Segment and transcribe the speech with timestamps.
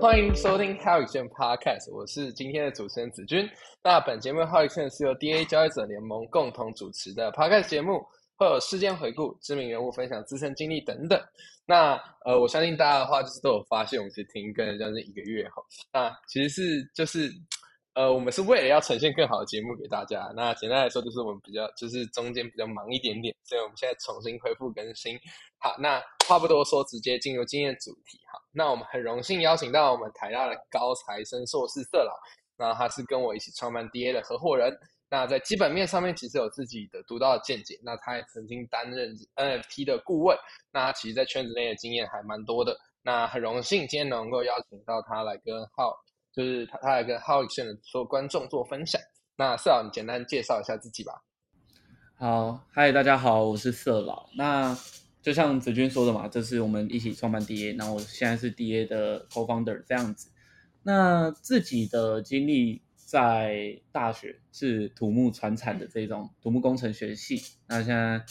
[0.00, 3.46] 欢迎收听 How 宇轩 Podcast，我是今天的主持人子君。
[3.84, 8.02] 那本节目 How 宇轩是由 DA 交易者联盟共同主持的 Podcast 节目，
[8.34, 11.20] 会有事件回顾、知名人物分享自身经历等等。
[11.66, 15.62] 那呃，我相信大家的话就是都有发现，我们其实停更了将近一个月哈。
[15.92, 17.30] 那其实是就是
[17.92, 20.32] 呃，我们是为了要呈现更好的节目给大家。
[20.34, 25.20] 那简单来说，就是我们比较就是中间比较忙一点点，所以我们现在重新恢复更新。
[25.58, 28.39] 好，那话不多说，直接进入今天的主题哈。
[28.52, 32.12] 那我们很荣幸邀请到我们台大的高材生硕士色老，
[32.56, 34.76] 那他是跟我一起创办 DA 的合伙人。
[35.12, 37.76] 那在基本面上面，其实有自己的独到的见解。
[37.82, 40.38] 那他也曾经担任 NFT 的顾问。
[40.70, 42.76] 那其实，在圈子内的经验还蛮多的。
[43.02, 45.92] 那很荣幸今天能够邀请到他来跟浩，
[46.32, 49.00] 就是他他来跟浩宇线的所有观众做分享。
[49.34, 51.12] 那色老，你简单介绍一下自己吧。
[52.16, 54.28] 好，嗨，大家好，我是色老。
[54.36, 54.76] 那
[55.22, 60.30] 就像子君说的嘛，这是我们一起创办 DA，然后现在是 DA 的 co-founder 这样子。
[60.82, 68.24] 那自己的经历在大学是土木传产的这种土木工程学系，那现在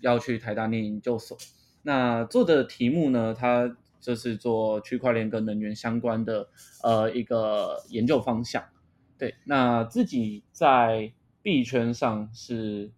[0.00, 1.38] 要去台大念研究所。
[1.82, 6.50] 那做的题目呢，它就是做区块链跟能源相关的
[6.82, 8.62] 呃一个研究方向。
[9.16, 12.90] 对，那自己在币圈上是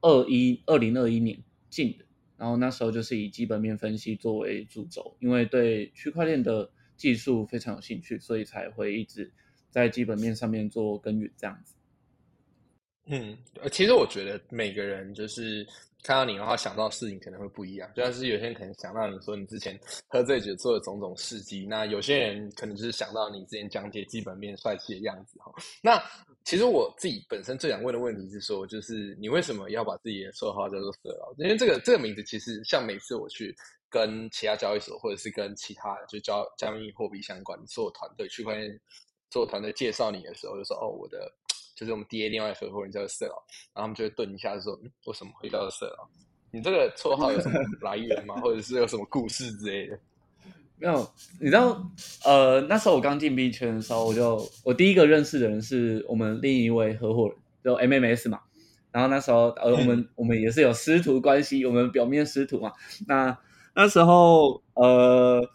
[0.00, 1.38] 二一二零二一年
[1.70, 2.04] 进的。
[2.36, 9.30] 然后那时候就是以基本面分析作为主轴，因为对区块链的技术非常有兴趣，所以才会一直
[9.70, 11.74] 在基本面上面做耕耘这样子。
[13.06, 13.36] 嗯，
[13.70, 15.66] 其实我觉得每个人就是
[16.04, 17.90] 看到你的话，想到事情可能会不一样。
[17.96, 25.50] 就像是有些人可能想到你说你之前喝醉酒做的种种事迹，那有些人可能就是想到你之前讲解基本面帅气的样子哈。
[25.82, 25.98] 那
[26.44, 31.34] 其实我自己本身最想问的问题是说，就是你为什么要把自己的绰号叫做色狼？
[31.38, 33.56] 因为这个这个名字其实像每次我去
[33.88, 38.78] 跟其他交易所或者是跟其他就交加密货币相关做团队区块链
[39.30, 41.32] 做团队介绍你的时候，就说哦我的。
[41.74, 43.34] 就是我们 DA 另外合伙人叫色老，
[43.74, 46.08] 然后他们就会顿一下说：“嗯为什么会叫色老？
[46.50, 48.36] 你这个绰号有什么来源吗？
[48.36, 49.98] 或者是有什么故事之类的？”
[50.78, 51.08] 没有，
[51.40, 51.84] 你知道，
[52.24, 58.40] 呃，那时候我刚进 B 圈的时候，我就我第一个认识的人是我们另一位合伙人，就 MMS 嘛。
[58.90, 62.72] 然后那时候，呃，我们我们也是有师徒关系，我们表面师徒嘛。
[63.06, 63.36] 那
[63.74, 65.48] 那时候，呃。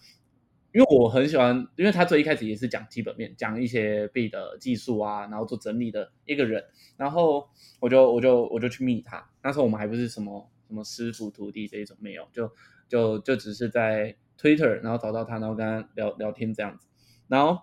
[0.72, 6.64] 因为我很喜欢，因为他最一开始也是讲基本面，讲一些币的技术啊，然后做整理的一个人，
[6.96, 7.50] 然后
[7.80, 9.28] 我就我就我就去密他。
[9.42, 12.52] 那时候我们还不是什么什么师傅徒弟这一种，没有，就
[12.88, 16.88] 就就只是在 Twitter，然后找到他，然后跟他聊聊天这样子。
[17.28, 17.60] 然后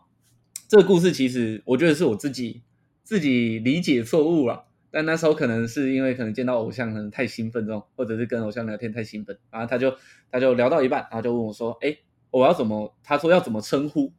[0.67, 2.63] 这个故事其实我觉得是我自己
[3.05, 9.95] 自己理解错误了，但那时候可能是因为可能见到偶像可能太兴奋这种，或者是跟偶像聊天太兴奋，然后他就
[10.33, 11.97] 他就聊到一半，然后就问我说：“哎。”
[12.37, 12.95] 我要怎么？
[13.03, 14.13] 他说要怎么称呼？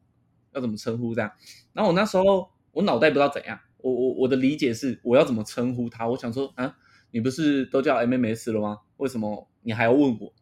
[0.54, 1.32] 要怎么称呼这样？
[1.74, 3.60] 然后我那时候我脑袋不知道怎样。
[3.78, 6.08] 我我我的理解是我要怎么称呼他？
[6.08, 6.76] 我想说啊，
[7.12, 8.80] 你不是都叫 MMS 了吗？
[8.98, 10.34] 为什么你还要问我？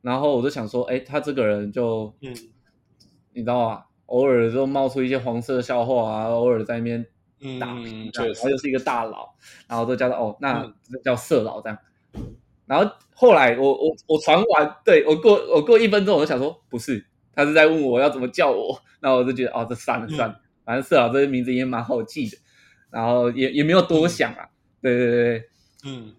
[0.00, 2.32] 然后我就想说，哎，他这个人就嗯，
[3.32, 3.84] 你知道啊？
[4.06, 7.04] 偶尔就冒出一些黄色笑话啊，偶尔在那边
[7.58, 9.34] 打，然后又是一个大佬，
[9.66, 10.72] 然后都叫他哦，那
[11.04, 11.76] 叫色佬这样。
[12.64, 17.07] 然后后来我我我传完，对我过我过一分钟，我就想说不是，
[17.38, 22.36] 他是在问我要怎么叫我， 那我就觉得哦，这算了算了，反正社老这个名字也蛮好记的，
[22.90, 24.48] 然后也也没有多想啊，
[24.82, 25.48] 对对对，
[25.84, 26.12] 嗯，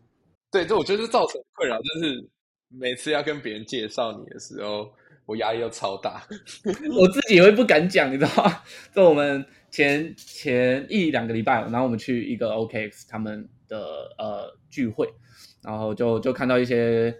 [0.49, 2.25] 对，这我觉得造成困扰，就是
[2.69, 4.89] 每次要跟别人介绍你的时候，
[5.25, 6.25] 我压力又超大，
[6.97, 8.63] 我自己也会不敢讲，你知道吗？
[8.95, 13.77] 就我们前前一两个礼拜，然后我们去一个 OKX 他们的
[14.17, 15.05] 呃聚会。
[15.61, 17.13] 然后就就看到一些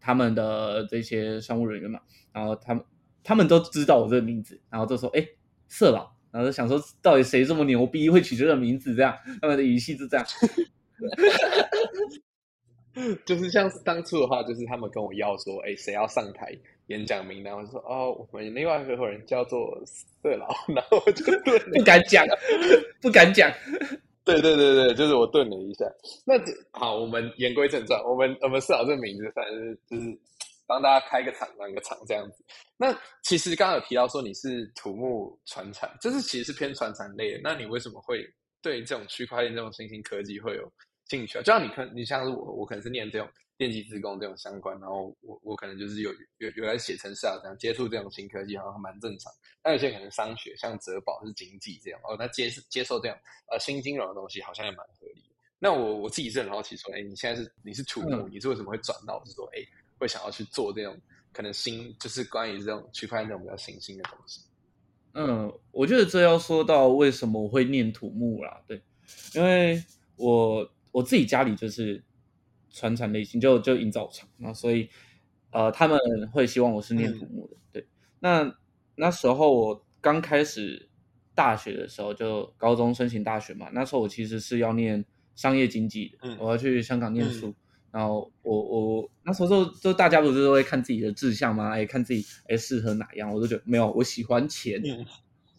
[0.00, 2.00] 他们的这些商务人员嘛，
[2.32, 2.84] 然后他们
[3.24, 5.26] 他们都知道我这个名字，然后就说：“哎，
[5.66, 8.94] 色老。”然后就想说，到底谁这么牛逼，会取这个名字？
[8.94, 10.26] 这样他们的语气是这样，
[13.24, 16.52] 就是像当初的话，就是他们跟我要说：“哎，谁要上台
[16.88, 22.26] 演讲名单？”我说：“哦，我们另外合伙人叫做色老。”然后我就不敢讲，
[23.00, 23.50] 不敢讲。
[24.24, 25.84] 对对对对，就是我顿了一下。
[26.24, 26.34] 那
[26.72, 30.18] 好，我们言归正传，我们我们设好这个名字，反正就是
[30.66, 32.44] 帮大家开个场，当个场这样子。
[32.76, 37.40] 那其实刚刚有提到说你是土木传产，就是其实是偏传产类的。
[37.42, 38.24] 那你为什么会
[38.62, 40.72] 对这种区块链这种新兴科技会有
[41.08, 41.42] 兴趣啊？
[41.42, 43.28] 就像你可你像是我，我可能是念这种。
[43.56, 49.32] 电机自工这种相关，然后我我可能就是有有有来写程式啊，这样接触这种新科技好像蛮正常。
[49.62, 53.16] 那有些可能商学，像哲保是经济这样，哦，那接接受这样
[53.52, 55.22] 呃新金融的东西，好像也蛮合理。
[55.60, 59.60] 那我我自己是很好奇，说，哎，你现在是你是土木，你是为什么会转到是说，哎，
[59.98, 60.96] 会想要去做这种
[61.32, 64.40] 可能新就是关于这种区块链这种比较新兴的东西？
[65.12, 68.82] 嗯，我觉得这要说到为什么我会念土木啦，对，
[69.34, 69.82] 因为
[70.16, 72.02] 我我自己家里就是
[72.70, 74.88] 传产类型，就就营造厂，然后所以
[75.50, 75.98] 呃他们
[76.32, 77.86] 会希望我是念土木的，对。
[78.18, 78.52] 那
[78.96, 80.88] 那时候我刚开始
[81.34, 85.04] 大学的时候，就高中申请大学嘛，那时候我其实是要念
[85.36, 87.54] 商业经济的，我要去香港念书。
[87.94, 91.70] 然后我我那时候就就大家不是都会看自己的志向吗？
[91.70, 94.82] 哎，看自己哎适合哪样，我都觉得没有，我喜欢钱，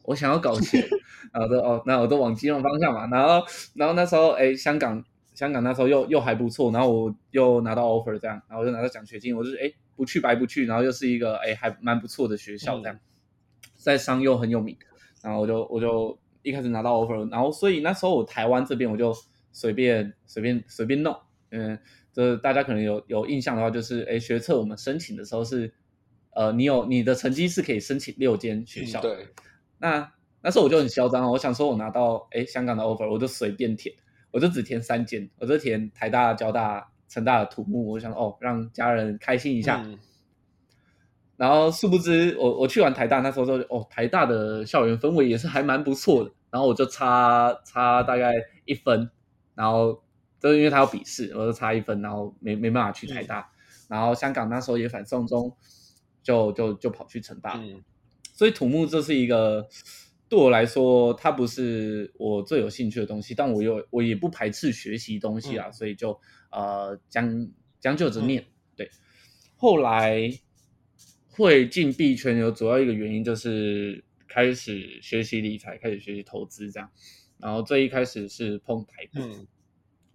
[0.04, 0.86] 我想要搞钱，
[1.32, 3.08] 然后都哦，那我都往金融方向嘛。
[3.08, 3.42] 然后
[3.74, 5.02] 然后那时候哎，香港
[5.34, 13.00] 香港那时候又又还不错，然后我又拿到 offer 这样，然后就拿到奖学金，我就是哎不去白不去，然后又是一个哎还蛮不错的学校这样，
[13.78, 14.76] 在商又很有名，
[15.24, 19.16] 然后我就我就一开始拿到 offer，然后所以那时候我台湾这边我就
[19.54, 21.18] 随便随便随便弄，
[21.52, 21.80] 嗯。
[22.16, 25.74] 就是大家可能有有印象的话，就是哎，学测我们申请的时候是，
[26.34, 29.02] 呃，你有你的成绩是可以申请六间学校。
[29.02, 29.28] 对。
[29.80, 30.10] 那
[30.42, 33.94] 那时候我就很嚣张我想说我拿到哎香港的 offer，我就随便填，
[34.32, 39.86] 我就只填三间，我就填台大、交大、成大的土木，我想哦让家人开心一下。
[41.36, 48.32] 然后殊不知我我去完台大那时候就哦台大的校园氛围也是还蛮不错的，然后我就差差大概
[48.64, 49.10] 一分，
[49.54, 50.05] 然后。
[50.46, 53.50] 就是因为他要笔试，我就差一分，然后没没办法去台大，
[53.88, 55.52] 然后香港那时候也反送中，
[56.22, 57.60] 就就就跑去成大，
[58.32, 59.68] 所以土木这是一个
[60.30, 66.16] 对我来说，它不是我最有兴趣的东西，但我又我也不排斥学习东西啊，所以就
[66.52, 67.50] 呃将
[67.80, 68.46] 将就着念。
[68.76, 68.88] 对，
[69.56, 70.30] 后来
[71.30, 76.88] 会进币圈有主要一个原因就是开始学习理财，开始学习投资这样，
[77.40, 79.48] 然后最一开始是碰台股。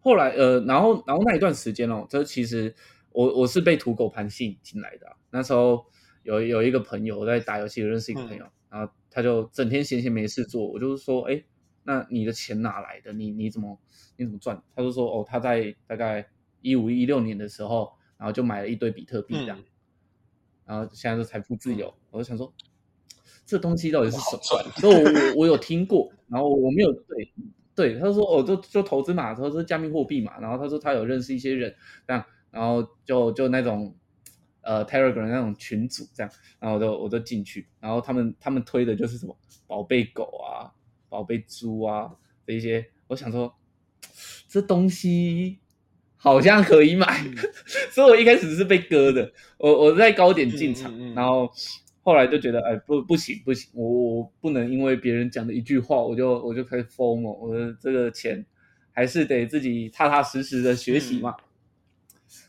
[0.02, 2.74] 后来，呃，然后，然后那一段时间哦，这其实
[3.12, 5.06] 我我是被土狗盘吸引进来的。
[5.30, 5.84] 那时候
[6.22, 11.42] 有有一个朋友在打游戏，认识一个朋友，然后他就整天闲闲没事做，我就是说，哎，
[11.84, 13.12] 那你的钱哪来的？
[13.12, 13.78] 你你怎么
[14.16, 14.62] 你怎么赚？
[14.74, 16.26] 他就说，哦，他在大概
[16.62, 19.62] 一五一六年的时候，然后就买了一堆比特币这样，
[20.64, 21.92] 然后现在是财富自由。
[22.10, 22.50] 我就想说，
[23.44, 24.70] 这东西到底是什么？
[24.76, 27.30] 所以我我有听过，然后我没有对。
[27.80, 31.74] 对，他说哦，就就投资嘛，他说加密货币嘛，然后他说他有认识一些人，
[32.06, 33.96] 这样，然后就就那种
[34.60, 39.34] 呃 Telegram 那种群组这样，然后我就我就进去，然后他们他们推的就是什么
[39.66, 40.68] 宝贝狗啊、
[41.08, 42.10] 宝贝猪啊
[42.46, 43.54] 这一些，我想说
[44.46, 45.58] 这东西
[46.16, 47.24] 好像可以买，
[47.92, 51.50] 所以我一开始是被割的，我我在高点进场，然后。
[52.02, 57.30] 后来就觉得，哎，不，不行，不行，我我不能因为别人讲的一句话，我就我就开始疯了。
[57.30, 58.44] 我的这个钱
[58.90, 61.36] 还是得自己踏踏实实的学习嘛。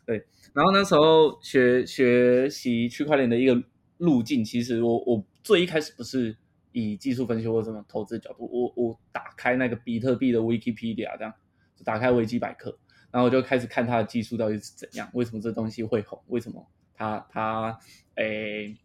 [0.05, 3.61] 对，然后那时候学学习区块链的一个
[3.97, 6.33] 路径，其实我我最一开始不是
[6.71, 11.33] 以技术分析或什么投资角度，我我打开那个比特币的 Wikipedia，这样
[11.75, 12.73] 就打开维基百科，
[13.11, 16.65] 然后我就开始看它的技术到底是怎样，为什么这东西会红，为什么
[16.95, 17.77] 它它
[18.15, 18.77] 诶。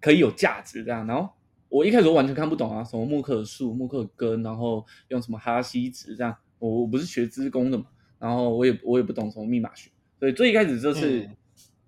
[0.00, 1.28] 可以有价值这样，然后
[1.68, 7.86] 我一开始完全看不懂啊，什么木克树、木克根，然后用什么哈希值这样，我我不是学资工的嘛，
[8.18, 11.28] 然后我也我也不懂什么密码学，所以最一开始就是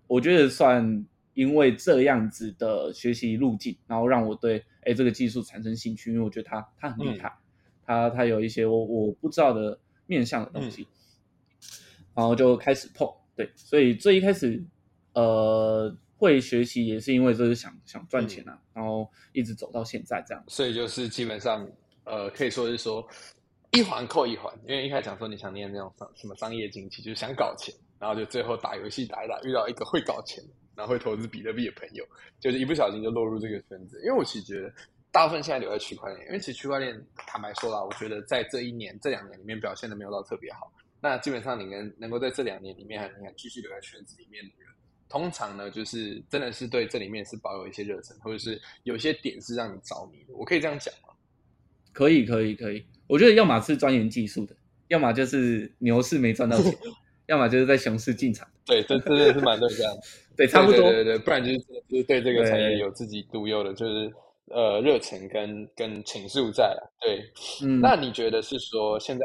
[0.07, 7.33] 我觉得算因为这样子的学习路径，然后让我对哎这个技术产生兴趣，因为我觉得它它很厉害，
[7.87, 10.87] 它它有一些我我不知道的面向的东西，
[12.14, 14.62] 然后就开始碰，对，所以最一开始
[15.14, 15.97] 呃。
[16.21, 20.45] 会学习也是因为就是想想赚钱啊，然后一直走到现在这样。
[20.49, 21.67] 所以就是基本上，
[22.05, 23.03] 呃，可以说是说
[23.71, 24.55] 一环扣一环。
[24.69, 30.45] 因为一开始讲说你想念那种商什么商业经济，就是想搞钱，然后就最后打游戏打一打，遇到一个会搞钱，
[30.77, 32.05] 然后会投资比特币的朋友，
[32.39, 33.99] 就是一不小心就落入这个圈子。
[34.05, 34.71] 因为我其实觉得
[35.11, 40.71] 大部分现在留在区块链，因为其实区块链坦白说啦，我觉得在这一年这两年里面表现的没有到特别好。
[41.00, 44.69] 那基本上你能能够在这两年里面还能继续留在圈子里面的人。
[45.11, 50.33] 通常呢，就是真的是对这里面是保有一些热忱，或者是有些点是让你着迷的。
[50.35, 51.12] 我可以这样讲吗？
[51.93, 52.87] 可以，可以，可以。
[53.09, 54.55] 我觉得要么是钻研技术的，
[54.87, 56.73] 要么就是牛市没赚到钱，
[57.26, 58.49] 要么就是在熊市进场。
[58.64, 59.93] 对，这真的是蛮对这样。
[60.37, 60.81] 对，差不多。
[60.93, 64.09] 对对对，不然就是就是对这个产业有自己独有的，就是
[64.47, 66.93] 呃热忱跟跟情愫在了。
[67.00, 67.21] 对，
[67.67, 67.81] 嗯。
[67.81, 69.25] 那你觉得是说现在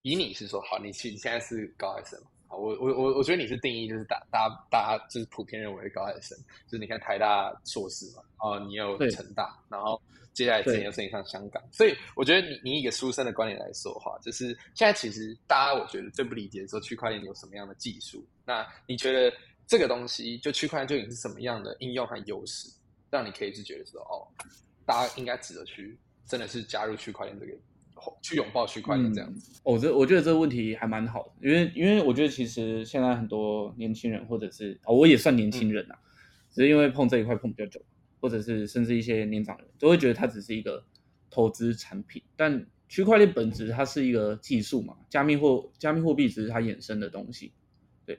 [0.00, 2.22] 以你是说好，你其你现在是高还是什么？
[2.50, 10.00] 我我我我觉得你是定义就是大大家大家就是普遍认为高材生，就是你看台大硕士嘛，哦，你有成大，然后
[10.32, 22.68] 接下来之前又申请上香港，所以我觉得你你一个书生的观点来说话，就是现在其实大家我觉得最不理解说区块链有什么样的技术，那你觉得这个东西就区块链究竟是什么样的应用和优势？
[23.10, 24.22] 让你可以是觉得说，哦，
[24.86, 27.52] 大家应该值得去，真的是加入区块链这个，
[28.22, 29.60] 去拥抱区块链这样子。
[29.64, 35.94] 哦，这我觉得这个问题还蛮好的，因为因为我觉得其实现在很多年轻人或者是哦，我也算年轻人呐，
[36.50, 37.80] 只是因为碰这一块碰比较久，
[38.20, 40.84] 或者是甚至一些年长人都会觉得它只是一个
[41.30, 47.52] 投资产品，但区块链本质它是一个技术嘛，加密货加密货币只是它衍生的东西。
[48.04, 48.18] 对，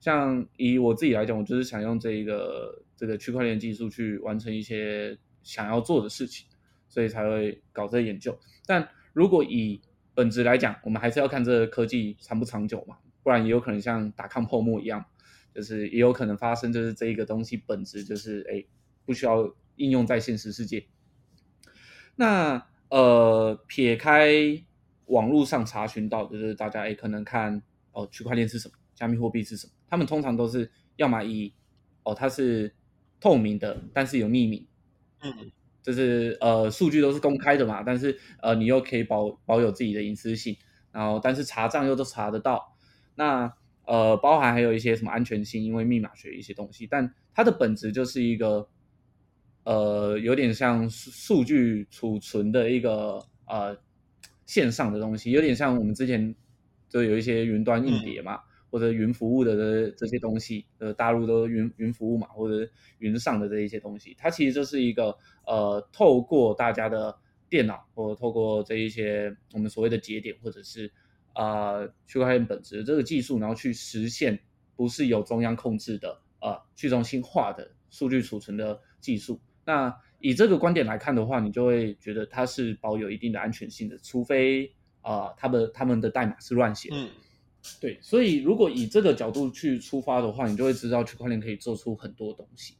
[0.00, 6.46] 像以我自己来讲，我就是想用这一个这个区块链技术去完成一些想要做的事情，
[6.88, 8.36] 所以才会搞这研究。
[8.66, 8.88] 但
[9.18, 9.80] 如果以
[10.14, 15.04] 本质来讲，我们还是要看这个科技长不长久嘛，不然也有可能像打抗泡沫一样，
[15.52, 18.64] 就是也有可能发生，就是这一个东西本质就是哎
[19.04, 20.86] 不需要应用在现实世界。
[22.14, 24.30] 那呃，撇开
[25.06, 27.60] 网络上查询到，就是大家哎可能看
[27.90, 31.52] 哦，区块链是什么，加密货币是什么，他们通常都是要么以
[32.04, 32.72] 哦它是
[33.18, 34.64] 透明的，但是有匿名，
[35.22, 35.50] 嗯，
[35.88, 40.54] 就是呃数据都是公开的嘛，但是呃你又可以保保有自己的隐私性，
[40.92, 42.76] 然后但是查账又都查得到，
[43.14, 43.50] 那
[43.86, 48.68] 呃包含还有一些什么安全性，因为密码学一些东西，但它的本质就是一个。
[49.64, 53.76] 呃，有点像数据储存的一个呃
[54.46, 56.34] 线上的东西，有点像我们之前
[56.88, 58.40] 就有一些云端硬碟嘛，
[58.70, 67.16] 或者云服务的这这些东西，呃，大陆都云云服务嘛，或者云上的这一些东西，它其实就是一个呃，透过大家的
[67.48, 70.90] 电脑，或透过这一些我们所谓的节点，或者是
[71.32, 74.38] 啊区块链本质这个技术，然后去实现
[74.76, 79.40] 不是有中央控制的呃去中心化的数据储存的技术。
[79.64, 84.70] 那以这个观点来看的话，你就会觉得它是保有一定的安全性的，除非
[85.00, 86.96] 啊，他们他们的代码是乱写的。
[87.80, 92.74] 对，所以如果以这个角度去出发的话，你就会知道区块链可以做出很多东西。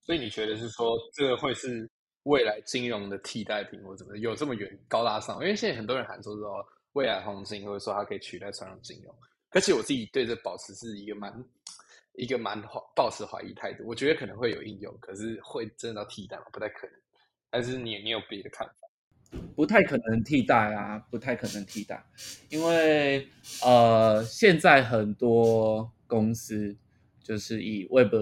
[0.00, 1.88] 所以你觉得是说，这个会是
[2.24, 5.40] 未来金融的替代品，或者怎么有这么远高大上？
[5.40, 9.14] 因为现在很多人喊说说未来黄金，或者说它可以取代传统金融。
[9.50, 11.32] 而且我自己对这保持是一个蛮。
[12.14, 16.42] 一个蛮怀抱持怀疑态度，我觉得可能会有应用，可是会真的替代吗？
[16.52, 16.96] 不太可能。
[17.48, 18.74] 但是你你有别的看法？
[19.54, 22.04] 不太可能替代啊，不太可能替代，
[22.48, 23.28] 因为
[23.64, 26.76] 呃，现在很多公司
[27.22, 28.14] 就是以 Web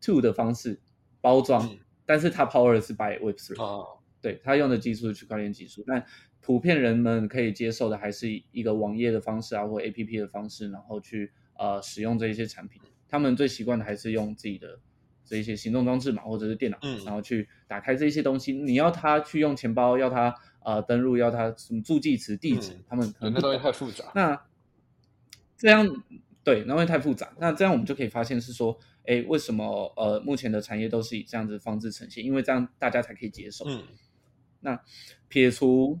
[0.00, 0.80] Two 的方式
[1.20, 6.04] 包装，但是它 Power 是 by Web Three 哦，对，它用的技术是区块链技术，但
[6.40, 12.82] 普遍人们可以接受的还是一个网页的方式啊，或 APP 的方式，然后去呃使用这一些产品。
[13.08, 14.80] 他们最习惯的还是用自己的
[15.32, 18.52] 这一些行动装置嘛，或者是电脑，然后去打开这些东西。
[18.52, 24.12] 你要他去用钱包，要他呃登录，要他什么助记词、地址，他们可能那东西太复杂。
[24.14, 24.38] 那
[25.56, 25.88] 这样
[26.44, 27.32] 对，那会太复杂。
[27.38, 32.22] 那这样我们就可以发现是说，哎，为什么呃目前的产业都是以这样子方式呈现？
[32.22, 33.64] 因为这样大家才可以接受。
[33.66, 33.82] 嗯，
[34.60, 34.78] 那
[35.28, 35.96] 撇除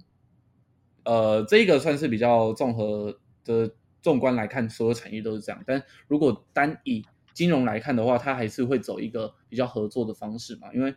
[1.04, 3.74] 呃这个算是比较综合的。
[4.02, 5.62] 纵观来看，所有产业都是这样。
[5.64, 10.72] 但如果单以金融来看的话，它还是会走一个比较合作的方式嘛？
[10.72, 10.94] 因为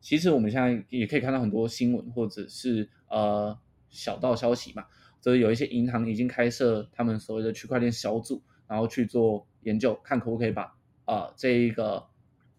[0.00, 4.84] 其实我们现在也可以看到很多新闻，或者是呃小道消息嘛，
[5.20, 10.74] 就是有一些银行已经开设他们所谓的区块链小组，然后去做研究，看可不可以把
[11.04, 12.06] 啊这一个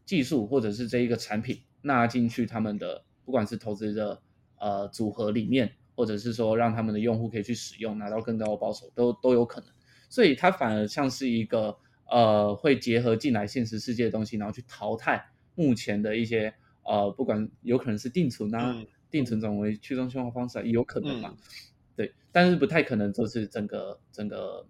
[0.06, 4.22] 技术或者是这一个产品纳进去他们的不管是投资的
[4.60, 5.74] 呃组合里面。
[5.96, 9.70] 或者是说让他们的用户可以去使用，拿到更高的报酬，都都有可能。
[10.10, 11.78] 所以它反而像是一个
[12.14, 15.20] 呃，会结合进来现实世界的东西，然后去淘汰
[15.56, 16.54] 目前的一些
[16.84, 21.36] 呃，不管有可能是定存啊，定存转为去中心化方式也有可能嘛。
[21.96, 24.64] 对，但是不太可能就是整个整个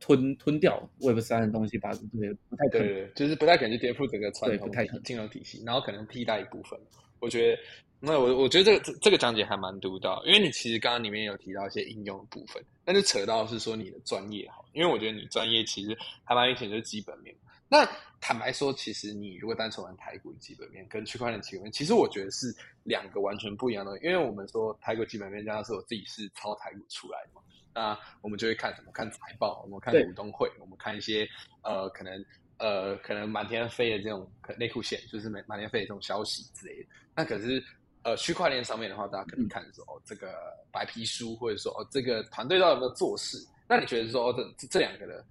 [0.00, 4.68] 吞吞掉 Web 三的东西，把这些不太可能，就是不太可能去颠覆整个传统
[5.04, 6.76] 金融体系，然后可能替代一部分。
[7.20, 7.62] 我觉得。
[8.00, 17.36] 那我我觉得这个这个讲解还蛮独到，因为你其实刚刚里面有提到一些应用的部分，那就扯到是说你的专业好，因为我觉得你专业其实还蛮明显就是基本面。
[17.68, 17.86] 那
[18.18, 22.46] 坦白说，其实你如果单纯玩台股基本面跟区块链基本面，其实我觉得是
[22.84, 23.98] 两个完全不一样的。
[23.98, 27.42] 因为我们说台股基本面，加上是我自己是抄台股出来的嘛，
[27.74, 28.90] 那我们就会看什么？
[28.90, 31.28] 看财报，我们看股东会，我们看一些
[31.60, 32.24] 呃可能
[32.56, 34.26] 呃可能满天飞的这种
[34.56, 36.88] 内裤线，就是满满天飞的这种消息之类的。
[37.14, 37.62] 那可是。
[38.08, 40.32] 呃，区块链上面的话，大家可能看说哦，这个
[40.72, 43.36] 白皮书，或者说哦，这个团队到底有没有做事？
[43.68, 45.22] 那你觉得说这这两个的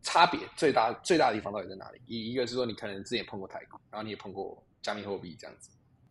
[0.00, 2.00] 差别最大最大的地方到底在哪里？
[2.06, 5.68] 一一个是说你可能之前碰过台股，然后你也碰过加密货币这样子。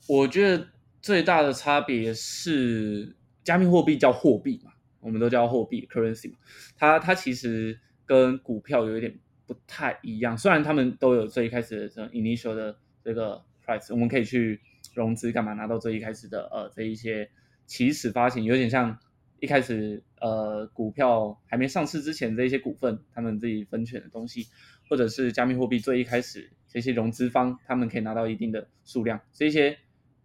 [0.07, 0.67] 我觉得
[1.01, 6.37] 最大的差别是加密货币叫货币嘛，我们都叫货币 （currency） 嘛，
[6.77, 14.61] 它它其实跟股票有一点不太一样，虽然他们都有最开始的这 initial 的这个 price，我们可以去。
[14.93, 17.29] 融资干嘛拿到最一开始的呃这一些
[17.65, 18.97] 起始发行，有点像
[19.39, 24.47] 一开始呃股票还没上市之前这一些股份他们自己分权的东西，
[24.89, 29.77] 或者是加密货币最一开始这些融资方他们可以拿到一定的数量，这些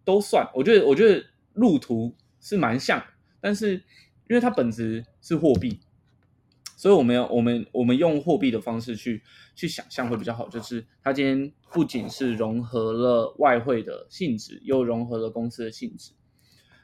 [0.05, 0.49] 都算。
[0.55, 1.25] 我觉得我觉得
[1.55, 3.03] 路途是蛮像，
[3.41, 3.75] 但是
[4.29, 5.81] 因为它本质是货币。
[6.77, 9.21] 所以我们要我们我们用货币的方式去
[9.57, 16.12] 去想象会比较好，就是它今天不仅是融合了外汇的性质，又融合了公司的性质。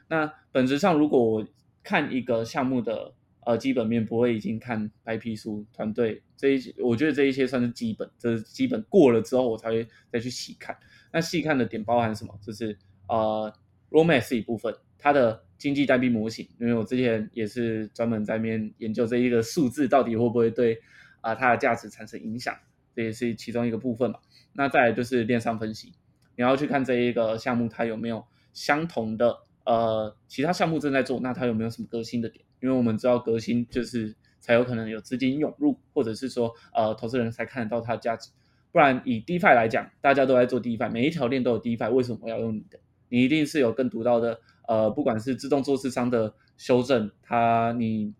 [0.07, 1.47] 那本质上，如果我
[1.83, 3.13] 看一个项目的
[3.45, 10.77] 呃基本面，不会已经看白皮书团队这一些，我觉得这一些算是基本，这是基本过了之后，我才会再去细看。
[11.11, 12.37] 那细看的点包含什么？
[12.41, 12.77] 就是
[13.07, 13.53] 呃
[13.89, 15.43] r o m a x 一部分，它的。
[15.57, 20.77] 经济代币模型，因为我之前也是专门在面研究这一个数字到底会不会对
[21.21, 22.53] 啊它的价值产生影响，
[22.95, 24.19] 这也是其中一个部分嘛。
[24.53, 25.93] 那再来就是链上分析，
[26.37, 32.45] 你要去看这一个项目它有没有相同的呃其他项目正在做，那它有没有什么革新的点？
[32.61, 38.31] 因为我们知道革新就是才有可能有资金涌入，或者是说呃投资人才看得到它的价值。
[38.71, 42.79] 不然以 DeFi 来讲，大家都在做 DeFi，每一条链都有 DeFi，为什么要用你的？
[43.09, 44.39] 你一定是有更独到的。
[44.67, 48.13] 呃，不管是自动做市商的修正，它你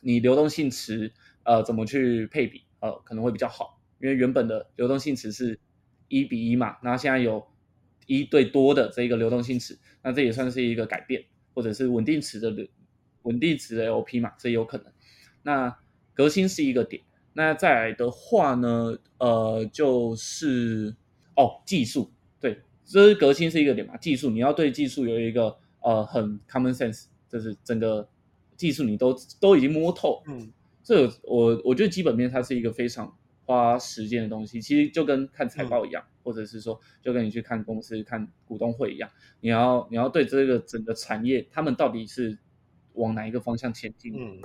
[0.00, 1.12] 你流动性池
[1.44, 5.58] 呃怎么去配比呃可能会比较好，因为原本的流动性池是
[6.08, 7.46] 一比一嘛，那现在有
[8.06, 12.68] 一对多的这一个流动性池，那这也算是一个改变，或者是稳定池的
[13.22, 14.86] 稳定池的 LP 嘛，这有可能。
[15.42, 15.74] 那
[16.12, 20.94] 革新是一个点，那再来的话呢，呃，就是
[21.36, 25.56] 哦技术，对，这是革新是一个点嘛，技术你要对技术有一个。
[25.84, 28.08] 呃，很 common sense，就是整个
[28.56, 30.52] 技术你都都已经摸透，嗯，
[30.84, 33.12] 这我我觉得基本面它是一个非常
[33.52, 39.10] 花时间的东西，其实就跟看财报一样，或者是说就跟你去看公司看股东会一样，
[39.40, 42.38] 你要你要对这个整个产业他们到底是
[42.94, 44.40] 往哪一个方向前进，嗯，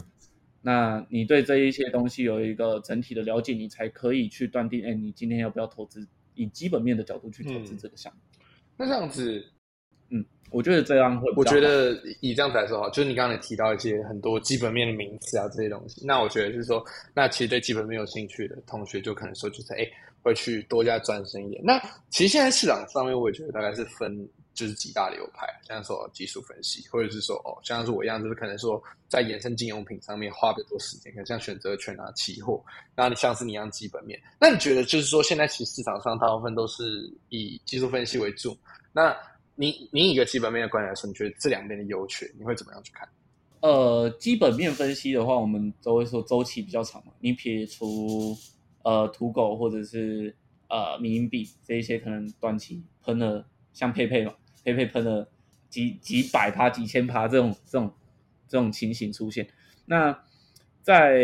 [0.61, 8.19] 那你对这一些东西有一个整体的了解，你才可以去断定，哎，你今天要不要投资，以基本面的角度去投资这个项目，
[8.75, 9.45] 那这样子。
[10.09, 11.31] 嗯，我觉得这样会。
[11.35, 11.91] 我觉得
[12.21, 16.05] 以这样子来说哈，就是你刚才提到一些很多基本面的名词啊这些东西。
[16.05, 19.85] 那我觉得就是说，那其实对基本面有兴趣的同学，就可能说就是哎，
[20.21, 21.61] 会去多加专深一点。
[21.63, 32.63] 那其实现在市场上面，我也觉得大概是分就是几大流派，像说技术分析，或者是说哦，像是我一样，就是可能说在衍生金融品上面花比较多时间，可能像选择权啊、期货。
[32.95, 38.57] 那你像是你一样基本面，那你觉得就是说现在其实市场上大部分都是以技术分析为主，
[38.93, 39.13] 那？
[39.59, 43.09] 你你以一个基本面的观点来说，你觉得这两边的优缺，你会怎么样去看？
[43.61, 47.11] 呃，基本面分析的话，我们都会说周期比较长嘛。
[47.19, 48.37] 你撇除
[48.83, 50.33] 呃土狗或者是
[50.69, 53.43] 呃民营币这一些，可能短期喷了，
[53.73, 55.27] 像佩佩嘛，佩佩喷了
[55.69, 57.91] 几几百趴、几千趴这种这种
[58.47, 59.47] 这种情形出现。
[59.87, 60.15] 那
[60.83, 61.23] 在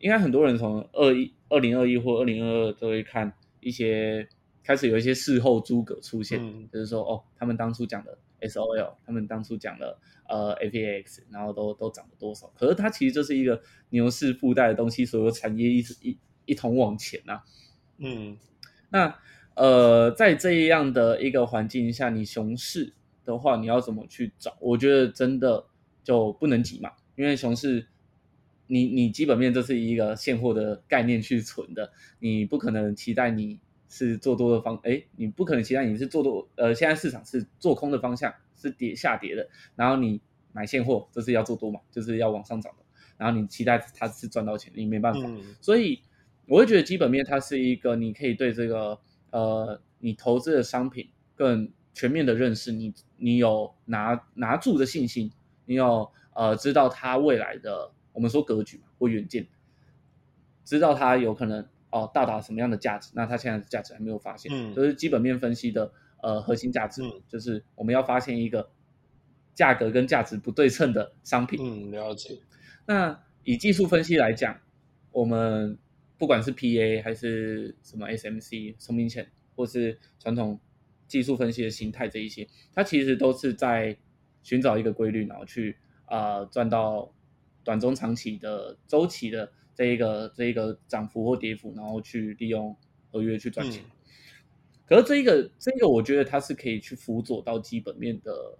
[0.00, 4.28] 应该很多人从二一二零二一或二零二二都会看一些。
[4.62, 12.46] 开始有一些事后诸葛出现，就是说哦，他们当初讲的 SOL，他们当初讲的呃 FAX，然后都都涨了多少？
[12.54, 17.42] 可是它其实就是一个牛市附带的东西，所有产业一一一同往前呐。
[17.98, 18.36] 嗯，
[18.90, 19.18] 那
[19.54, 22.92] 呃，在这样的一个环境下，你熊市
[23.24, 24.56] 的话，你要怎么去找？
[24.60, 25.66] 我觉得真的
[26.04, 27.86] 就不能急嘛，因为熊市，
[28.66, 33.58] 你你基本面这是一个现货的概念去存的，你不可能期待你。
[33.92, 40.20] 是做多的方，哎，你不可能期待你是做多，呃，现在市场是做空的方向，是跌下跌的，然后你
[40.52, 42.84] 买现货，这是要做多嘛，就是要往上涨的，
[43.18, 45.20] 然后你期待它是赚到钱，你没办法，
[45.60, 46.00] 所以
[46.46, 48.96] 我会觉得基本面它是一个你可以对这个
[49.30, 55.32] 呃你投资的商品更全面的认识，你你有拿拿住的信心，
[55.66, 59.48] 你有呃知道它未来的我们说格局嘛或远见，
[60.64, 61.66] 知道它有可能。
[61.90, 63.10] 哦，到达什么样的价值？
[63.14, 68.70] 那它现在的价值还没有发现，嗯，就是基本面分析的呃核心价值，就是我们要发现一个
[69.54, 71.58] 价格跟价值不对称的商品。
[71.60, 72.38] 嗯，了解。
[72.86, 74.60] 那以技术分析来讲，
[75.10, 75.76] 我们
[76.16, 80.60] 不管是 PA 还是什么 SMC 生命线，或是传统
[81.08, 83.96] 技术分析的形态这一些，它其实都是在
[84.42, 87.12] 寻找一个规律，然后去啊赚到
[87.64, 89.50] 短中长期的周期的。
[89.80, 92.76] 这一个这一个涨幅或跌幅，然后去利用
[93.10, 93.82] 合约去赚钱。
[94.84, 98.58] 可是这一个这个，我觉得它是可以去辅佐到基本面的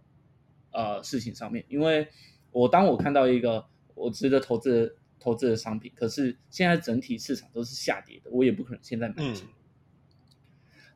[0.71, 1.63] 呃事情上面。
[1.69, 2.09] 因为
[2.53, 9.47] 我当我看到一个我值得投资投资的商品，可是现在整体市场都是下跌的，我也不可能现在买进。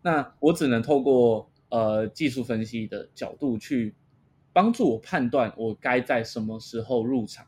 [0.00, 3.94] 那我只能透过呃技术分析的角度去
[4.54, 7.46] 帮助我判断我该在什么时候入场，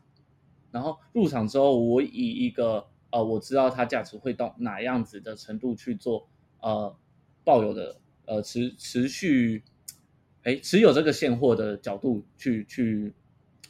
[0.71, 6.27] 然后入场之后，我以一个呃我知道它价值会到哪样子的程度去做
[6.61, 6.95] 呃
[7.43, 9.63] 抱有的呃持持续
[10.43, 13.13] 哎持有这个现货的角度去去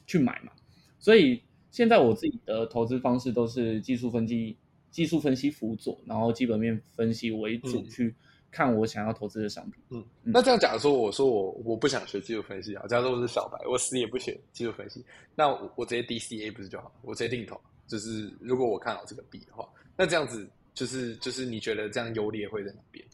[0.05, 0.51] 去买嘛，
[0.99, 4.57] 所以现在我自己的投资方式都是技术分析
[4.89, 7.89] 技术分析辅佐，然后基本面分析为主嗯。
[7.89, 8.15] 去
[8.51, 9.83] 看我想要投资的商品。
[9.89, 15.03] 嗯，那这样假如说我说我我不想学技术分析啊，假如说我是小白，我死也不学技术分析，
[15.35, 16.91] 那我我直接 DCA 不是就好了？
[17.03, 23.05] 我直接定投，就是如果我看好这个币的话，那这样子就是就是你觉得这样优劣会在哪边？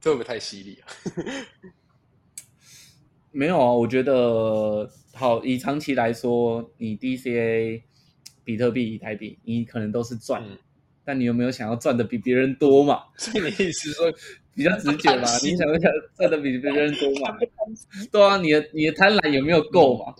[0.00, 0.88] 这会不会太犀利啊？
[3.30, 7.80] 没有啊，我觉得好，以长期来说，你 DCA、
[8.44, 10.58] 比特币、以太币，你可能都是赚，嗯
[11.04, 13.02] 但你有没有想要赚的比别人多嘛？
[13.18, 14.12] 所以你意思是说，
[14.54, 17.36] 比较 直觉嘛，你想不想赚的比别人多嘛？
[18.10, 20.14] 对啊，你的你的贪婪有没有够嘛？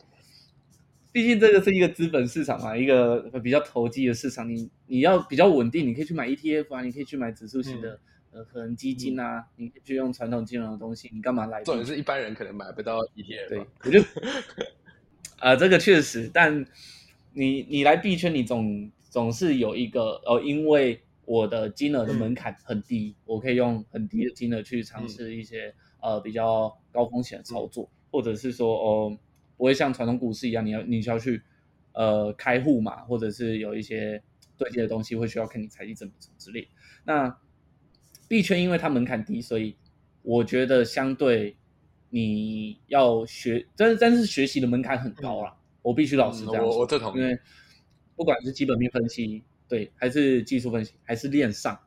[1.13, 11.63] 毕竟这个是一个资本市场嘛，一个比较投机的市场，你你要比较稳定，你可以去买 ETF 啊，你可以去买指数型的、呃可能基金啊，你可以去用传统金融的东西，你干嘛来？
[11.65, 14.01] 重点是一般人可能买不到 ETF，对，我就
[15.39, 16.65] 啊、 这个确实，但
[17.35, 29.19] 你你来币圈，你总总是有一个哦，因为我的金额的门槛很低，我可以用很低的金额去尝试一些、呃比较高风险的操作，或者是说哦，
[29.57, 31.41] 不会像传统股市一样，你要你需要去
[31.93, 34.23] 呃开户嘛，或者是有一些
[34.59, 36.69] 对接的东西会需要看你财力怎么怎么之类。
[37.05, 37.39] 那
[38.29, 39.77] 币圈因为它门槛低，所以
[40.23, 41.57] 我觉得相对
[42.11, 45.57] 你要学，但是但是学习的门槛很高啦。
[45.83, 47.39] 我必须老实这样说，嗯我我这同意因为
[48.15, 51.81] 不管是基本面分析，对，还是技术分析，还是链上，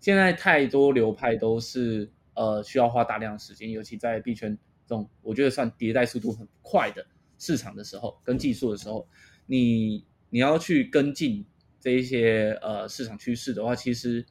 [0.00, 7.06] 现在太多流派都是呃需要花大量的时间，尤其在币圈这种我觉得算迭代速度很快的
[7.38, 9.06] 市场的时候，跟技术的时候，
[9.46, 11.46] 你你要去跟进
[11.78, 14.26] 这一些呃市场趋势的话，其实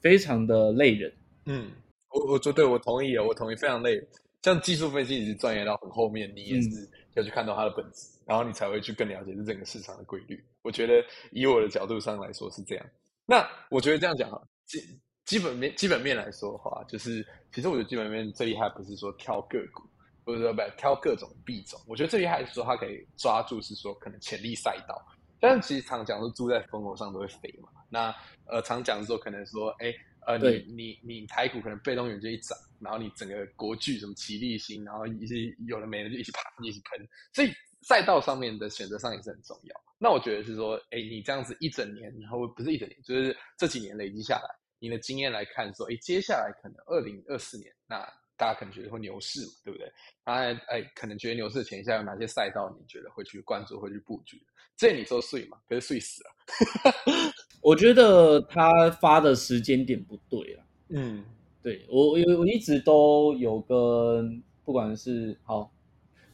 [0.00, 1.12] 非常的累人。
[1.46, 1.72] 嗯，
[2.10, 4.00] 我我绝对我同意啊，我同意，非常累。
[4.42, 10.44] 像技术分析，你是钻研到很后面，你也是要去看到它的本质，然后你才会去更了解这整个市场的规律。
[10.62, 12.86] 我觉得以我的角度上来说是这样。
[13.26, 14.80] 那我觉得这样讲哈，基
[15.24, 19.82] 基本面基本面来说的话，就是其实我觉得基本面最厉害不是说挑个股，
[20.24, 25.00] 或者说不挑各种币种，我觉得最厉害是说它可以抓住是说可能潜力赛道。
[25.40, 28.14] 但是其实常讲说猪在风口上都会飞嘛，那
[28.46, 29.94] 呃常讲说可能说哎。
[30.26, 37.50] 呃，你你你台股可能被动元件一涨，然后你整个国剧什么奇力新，然后一些有的没的就一起啪一起喷，所以
[37.82, 39.74] 赛道上面的选择上也是很重要。
[39.98, 47.98] 那我觉得是说，哎，你这样子一整年，然后不是一整年，就是这几年累积下来，你的经验来看说，哎，接下来可能二零二四年，那
[48.36, 49.90] 大家可能觉得会牛市嘛，对不对？
[50.24, 54.44] 当然，哎，可能觉得牛市的前下有哪些赛道，你觉得会去关注、会去布局？
[54.76, 55.56] 这你说睡嘛？
[55.68, 56.30] 可是睡死了。
[57.62, 60.66] 我觉得他发的时间点不对啊。
[60.88, 61.24] 嗯，
[61.64, 65.72] 对我我我一直都有跟不管是好，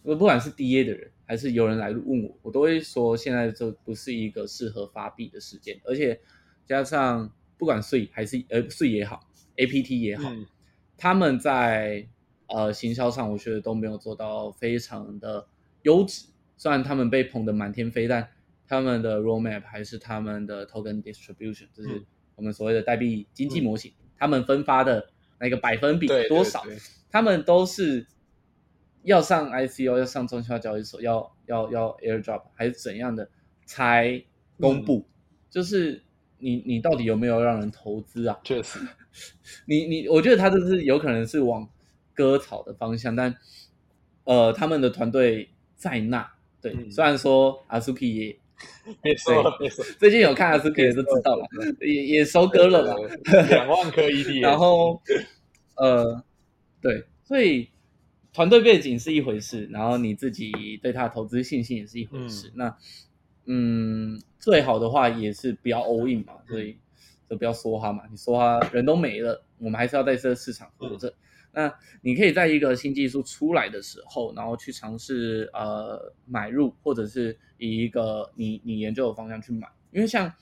[0.02, 6.20] 不管是 DA 的人，还是有人来问我，我都会说现在这不是一个适合发币的时间，而且
[6.66, 9.20] 加上不管税还是呃税也好
[9.56, 10.44] ，APT 也好，嗯
[10.98, 12.08] 他们在
[12.48, 15.46] 呃行销上，我觉得都没有做到非常的
[15.82, 16.26] 优质。
[16.56, 18.28] 虽然他们被捧得满天飞，但
[18.66, 25.08] 他们的 roadmap 还是他们的 token distribution，就是嗯我们所谓的代币经济模型，他们分发的
[25.40, 26.76] 那个百分比多少，对。
[27.10, 28.06] 他们都是
[29.02, 33.28] 要上 ICO，要上中小交易所，要要要 airdrop 还是怎样的
[33.64, 34.22] 才
[34.60, 35.04] 公布，
[35.48, 36.04] 就是
[36.38, 38.38] 你你到底有没有让人投资啊？
[38.44, 38.78] 确实，
[39.64, 41.68] 你你，我觉得他这是有可能是往
[42.14, 43.34] 割草的方向，但
[44.24, 46.90] 呃，他们的团队在那，对，嗯。
[46.92, 48.38] 虽然说阿苏 k 也
[49.02, 49.90] 别说了，别说了。
[49.98, 51.46] 最近有看阿苏 k 也是知道了，
[51.80, 52.94] 也也收割了嘛，
[53.24, 55.00] 对两万颗 ED，然后
[55.76, 56.22] 呃，
[56.80, 57.68] 对，所以
[58.32, 62.50] 团队背景是一回事，然后你自己对他的投资信心也是一回事。
[62.54, 62.76] 那
[63.46, 66.76] 嗯，最好的话也是不要 all in 嘛，所以
[67.28, 71.12] 就不要说他嘛，你说他人都没了，我们还是要在这个市场活着。
[71.52, 80.32] 那你可以在一个新技术出来的时候，然后去尝试呃买入，或者是以一个你你研究的方向去买，因为像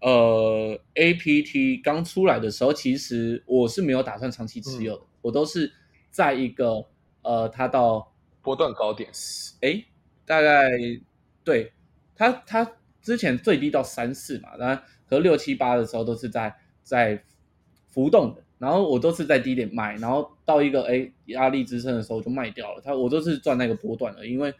[0.00, 5.70] 呃 APT 刚出来的时候，其实我是没有打算长期持有的，我都是
[6.10, 6.86] 在一个
[7.22, 9.10] 呃它到波段高点，
[9.60, 9.84] 哎
[10.24, 10.70] 大概
[11.44, 11.72] 对
[12.16, 12.72] 它它
[13.02, 17.22] 之前最低到三四嘛，然后和六七八的时候都是在在
[17.88, 18.42] 浮动的。
[18.56, 22.80] 然后我都是在低点买，然后到一个哎压力支撑的时候就卖掉了。
[22.82, 24.54] 它我都是赚那个波段的，因为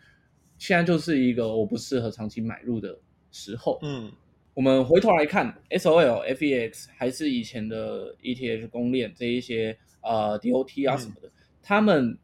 [0.58, 2.98] 现在就是一个我不适合长期买入的
[3.30, 3.78] 时候。
[3.82, 4.10] 嗯
[4.54, 11.28] 我们回头来看，SOL、FEX 还是以前的 ETH 公链这一些呃 DOT 啊嗯什么的，
[11.60, 12.16] 他们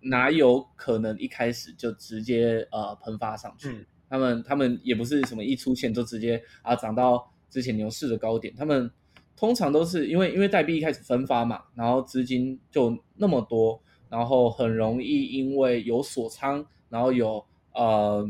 [0.00, 3.68] 哪有可能一开始就直接呃喷发上去？
[3.70, 8.88] 嗯他们他们也不是什么一出现就直接啊涨到之前牛市的高点，他们
[9.36, 17.44] 通常都是因为因为代币一开始分发嘛，然后资金就那么多，然后很容易因为有锁仓，然后有
[17.76, 18.28] 呃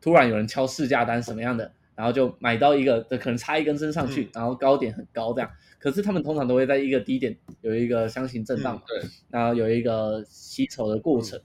[0.00, 4.30] 突然有人敲市价单什么样的，然后就买到一个可能插一根针上去，嗯。
[4.34, 5.50] 然后高点很高这样。
[5.78, 11.40] 可是他们通常都会在一个低点有一个箱型震荡嘛，嗯对，然后有一个吸筹的过程，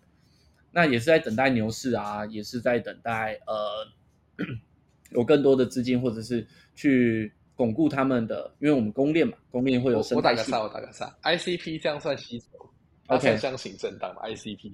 [0.72, 4.46] 那也是在等待牛市啊，也是在等待呃
[5.12, 12.71] 有更多的资金或者是去巩固他们的，因为我们公链嘛，公链会有我生态系我打个岔，我打个岔，ICP 这样算吸筹，
[13.12, 14.72] 它 OK 算箱型震荡吗？ICP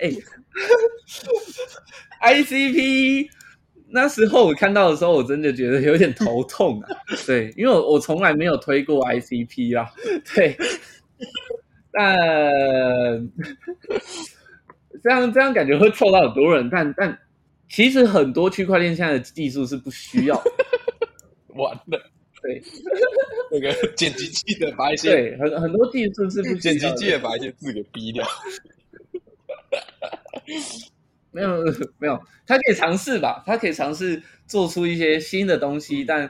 [0.00, 0.10] 哎
[2.34, 3.28] ，ICP
[3.88, 6.88] 那时候我看到的时候，我真的觉得有点头痛啊。
[7.26, 9.88] 对，因为我我从来没有推过 ICP 啊。
[10.34, 10.56] 对，
[11.92, 12.50] 但
[15.02, 17.16] 这样这样感觉会凑到很多人，但但
[17.68, 20.50] 其实很多区块链现在的技术是不需要的。
[21.54, 22.09] 完了，
[22.42, 22.62] 对
[23.50, 28.26] 那个剪辑记得把一些对，很很多技术是不需剪辑器的记得把一些字给逼掉。
[31.32, 31.64] 没有
[31.98, 36.28] 没有，他可以尝试吧，他可以尝试做出一些新的东西，但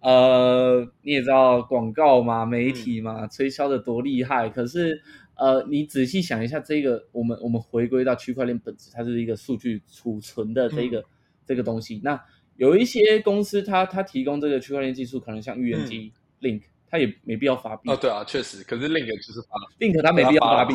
[0.00, 5.00] 呃，你也知道广告嘛，媒体嘛，推销的多厉害，可是
[5.36, 11.04] 呃，你仔细想一下，这个我们我们回归到区块链本质，它是一个数据储存的这个、
[11.46, 12.00] 这个东西。
[12.02, 12.20] 那
[12.60, 17.90] 有一些公司它它提供这个区块链技术，可能像预言机、Link，它也没必要发币。
[17.90, 20.74] 哦，对啊，确实，可是 Link 就是发 Link 它没必要发币，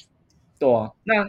[0.60, 1.26] 对啊，那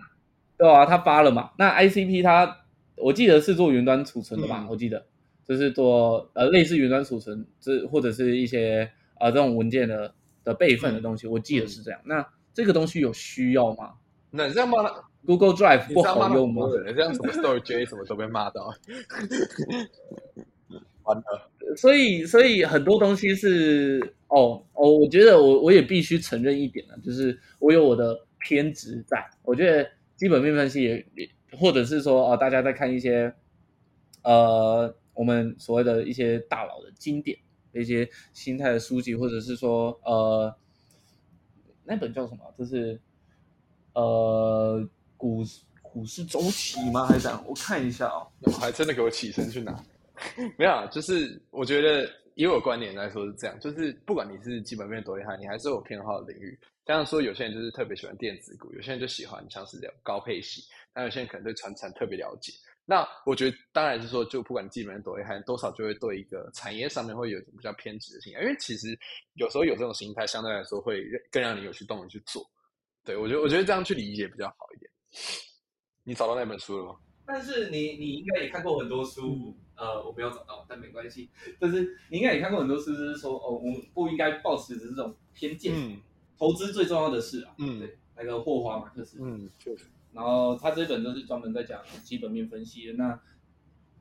[0.58, 1.51] 对啊，它发了嘛？
[1.58, 2.65] 那 ICP 它
[2.97, 4.63] 我记得是做云端储存的吧？
[4.63, 5.05] 嗯我记得
[5.47, 12.01] 就是做呃类似云端储存，这或者是一些呃这种文件的的备份的东西，我记得是这样。
[12.03, 13.93] 那这个东西有需要吗
[14.36, 16.63] 那你这样骂他，？Google Drive 不好用吗
[16.95, 18.74] 这样什么 Story J 什么都被骂到。
[21.04, 29.24] 完了，所以，所以很多东西是哦哦，我觉得我我也必须承认一点呢，就是我有我的偏执在。
[29.43, 33.32] 我觉得基本面分析也也，或者是说啊、呃大家在看一些
[34.24, 37.38] 呃我们所谓的一些大佬的经典
[37.71, 40.52] 的一些心态的书籍，或者是说呃
[41.84, 42.39] 那本叫什么？
[42.58, 43.00] 就是
[43.95, 45.43] 呃股
[45.81, 47.05] 股市周期吗？
[47.08, 47.43] 还是怎样？
[47.47, 48.27] 我看一下哦。
[48.41, 49.73] 我还真的给我起身去拿。
[50.58, 56.58] 没有，就是我觉得以我观点来说是这样，就是不管你是基本面多厉害，你还是有偏好的领域。
[56.84, 60.62] 当然说有些人就是特别喜欢电子股，有些人就喜欢像是这种高配息，
[60.93, 62.53] 那有些人可能对传产特别了解。
[62.86, 68.97] 那我觉得当然是说，就不管你基本面多厉害，多少就会对一个产业上面会有一种比较偏执的心态，因为其实
[69.34, 72.47] 有时候有这种心态，相对来说会更让你有去动力去做。
[73.06, 74.91] 对我觉得，我觉得这样去理解比较好一点。
[76.04, 76.96] 你找到那本书了吗？
[77.28, 81.30] 但是你你应该也看过很多书，呃，我没有找到，但没关系。
[81.60, 85.74] 但是你应该也看过很多书，就是说，哦，我们不应该抱持着这种偏见。
[85.76, 86.02] 嗯
[86.38, 89.86] 投资最重要的是啊，嗯对，那个霍华马克思，嗯，确实。
[90.12, 92.94] 然后他这本就是专门在讲基本面分析的。
[92.96, 93.18] 那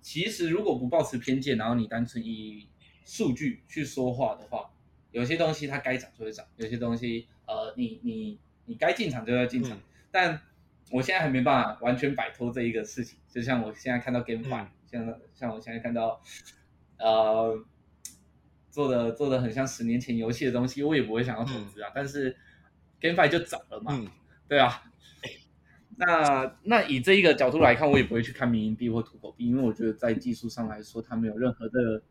[0.03, 2.67] 其实如果不抱持偏见，然后你单纯以
[3.05, 4.69] 数据去说话的话，
[5.13, 9.77] 有些东西它该涨就会涨，有些东西呃，你你你该进场就要进场。
[9.77, 10.41] 嗯但
[10.93, 16.23] 我现在还没办法完全摆脱这一个事情，就像我现在看到 GameFi，、嗯像像我现在看到
[16.99, 17.65] 呃
[18.71, 21.91] 做的做的很像十年前游戏的东西，我也不会想要投资啊。
[21.93, 22.37] 但是
[23.01, 24.07] GameFi 就涨了嘛，嗯，
[24.47, 24.85] 对啊。
[25.97, 32.03] 那那以这一个角度来看，我也不会去看民营币或土狗币，因为我觉得在技术上来说，它没有任何的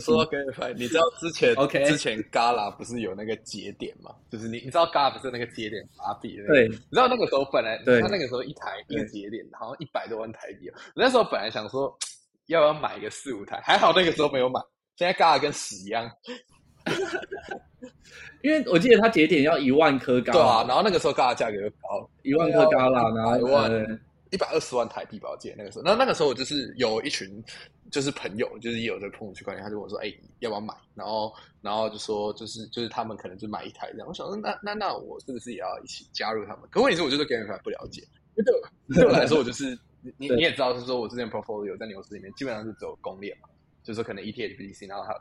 [0.00, 4.14] 说到 GameFi，你知道之前 OK 之前 Gala 不是有那个节点嘛？
[4.30, 6.36] 就是你你知道 Gala 不是那个节点发币？
[6.46, 11.92] 对你知道那个时候本来对他那个时候一台一对个节点好像一百多万台币哦，我那时候本来想说
[12.46, 14.60] 要不要买个四五台，还好那个时候没有买。
[14.96, 16.08] 现在 Gala 跟屎一样，
[18.42, 23.98] 因为我记得它节点要一万颗高，对啊，然后那个时候 Gala 价格又高，一万颗高啦，然后一万呃
[24.32, 25.84] 一百二十万台币吧，我记得那个时候。
[25.84, 27.42] 那那个时候我就是有一群
[27.90, 34.08] 就是朋友，就是也有在碰区块链，他就问我说：“哎、要不要买？”然后然后就说就是就是他们可能就买一台这样。
[34.08, 36.62] 我想说那那那我是不是也要一起加入他们？
[36.70, 38.00] 可问题是我就是 GameFi 不了解，
[38.34, 43.48] 因为对我对我来说，我就是你你也知道是说我之前 portfolio 在牛市里面基本上是只有公链嘛，
[43.84, 45.20] 就是说可能 ETH、BTC，然后还有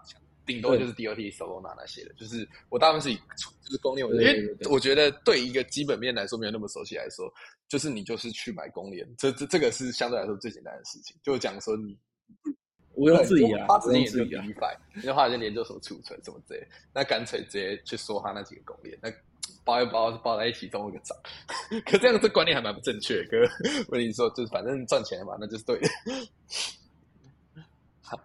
[0.52, 7.32] 顶多就是 DOT、Solana 那些的，就是我大部分是以就是公链，因为我觉得对一个基本面来说没有那么熟悉来说，
[7.68, 11.16] 就是你就是去买公链，这这这个是相对来说最简单的事情。
[11.24, 11.98] 就讲说你
[12.96, 19.10] 毋庸置疑啊，花时间研究 DeFi，你就花时间研究什么储存什么之类，那干脆直接去说他那几个公链，那
[19.64, 21.18] 包一包包在一起中一个涨。
[21.86, 23.38] 可这样这观念还蛮不正确，哥，
[23.88, 25.88] 我跟你说，就是反正赚钱嘛，那就是对的。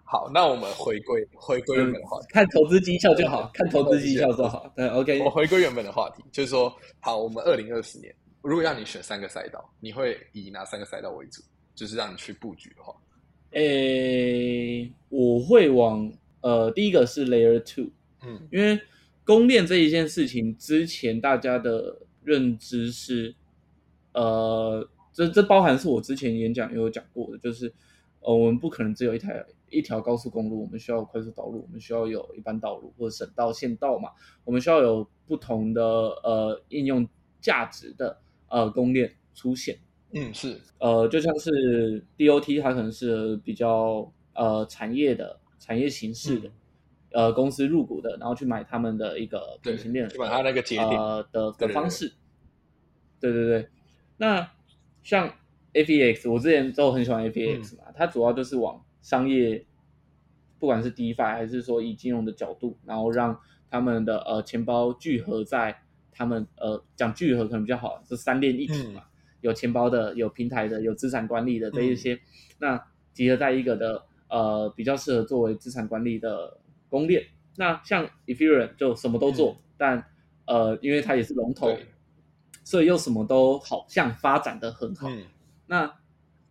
[0.05, 4.73] 好，那我们回归回归原本的话题，看投资绩效就好，看投资绩效就好。
[4.77, 5.21] 对，OK。
[5.21, 11.43] 我回归原本的话题，就是说，好，我们二零二四年，如果让你选三个赛道，你会以哪三个赛道为主？
[11.75, 12.95] 就是让你去布局的话，
[13.51, 17.91] 诶，我会往呃，第一个是 Layer Two，
[18.23, 18.81] 嗯，因为
[19.25, 23.35] 公链这一件事情之前大家的认知是，
[24.15, 27.71] 呃，这这包含是我之前演讲也有讲过的，就是
[28.21, 29.45] 呃，我们不可能只有一台。
[29.69, 34.11] 一条高速公路，我们需要快速道路，我们需要有一般道路或者省道、县道嘛？
[34.45, 37.07] 我们需要有不同的呃应用
[37.41, 39.79] 价值的呃公链出现。
[40.13, 46.51] 嗯，是呃，就像是 DOT，它可能是比较呃产业的产业形式的
[47.11, 50.91] 呃公司入股的，然后去买他们的一个平行链，买它那个节点
[51.33, 52.13] 的的方式。
[53.19, 53.69] 对对对，
[54.19, 54.49] 那
[55.03, 55.35] 像
[55.73, 58.81] AVX，我之前都很喜欢 AVX 嘛，它主要就是往。
[59.07, 59.65] 商业，
[60.59, 63.39] 不管是 DeFi 还是说以金融的角度，然后让
[63.71, 69.05] 他们的呃钱包聚合在他们呃讲聚合可能比较好，是三链一体嘛，
[69.43, 72.19] 有钱包的，有平台的，有资产管理的这一些，
[72.59, 77.25] 那集合在一个的呃比较适合作为资产管理的公链。
[77.55, 80.05] 那像 Ethereum 就什么都做，但
[80.47, 81.69] 呃因为它也是龙头，
[82.65, 85.09] 所以又什么都好像发展的很好。
[85.69, 85.95] 那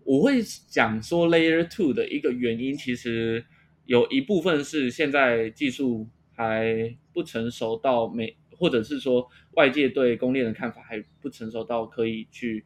[0.05, 0.39] 我会
[0.69, 3.43] 讲说 Layer Two 的一个原因，其实
[3.85, 12.63] 有一部分是现在技术还不成熟到每，或者是说外界对公链的看法还不成熟到可以去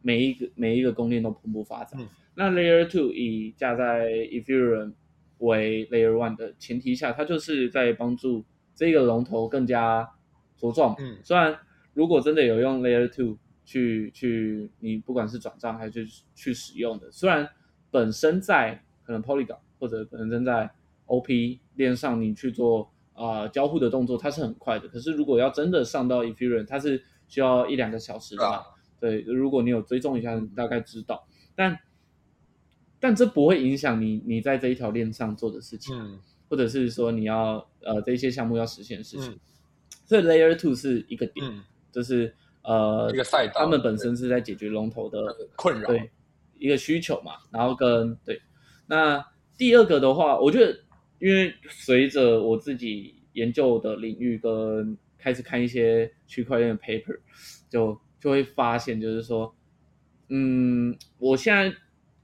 [0.00, 2.00] 每一个每一个公链都蓬勃发展。
[2.34, 4.94] 那 Layer Two 以架在 Ethereum
[5.38, 10.08] 为 Layer One 的前提下，它就是在帮助这个龙头更加
[10.58, 10.96] 茁壮。
[10.98, 11.58] 嗯，虽然
[11.92, 13.36] 如果真的有用 Layer Two。
[13.68, 17.46] 去去，你不管是转账还是去使用的，虽然
[17.90, 20.70] 本身在可能 Polygon 或者本身在
[21.04, 24.88] OP 链上，你去做啊交互的动作，它是很快的。
[24.88, 28.64] 可是如果要真的上到 Ethereum，它是需要一两个小时的。
[28.98, 31.28] 对，如果你有追踪一下，你大概知道。
[31.54, 31.78] 但
[32.98, 35.94] 但这不会影响你你在这一条链上做的事情，
[36.48, 39.38] 或者是说你要呃这些项目要实现的事情。
[40.06, 41.46] 所以 Layer Two 是一个点，
[41.92, 42.34] 就是。
[42.68, 46.10] 呃，一个赛道，他们本身是在解决龙头的困扰，对
[46.58, 47.32] 一个需求嘛。
[47.50, 48.38] 然后跟对，
[48.86, 49.24] 那
[49.56, 50.78] 第二个的话，我觉得，
[51.18, 57.18] 因为随着我自己研究的领域跟开始看一些区块链的 paper，
[57.70, 59.54] 就就会发现，就是说，
[60.28, 61.74] 嗯，我现在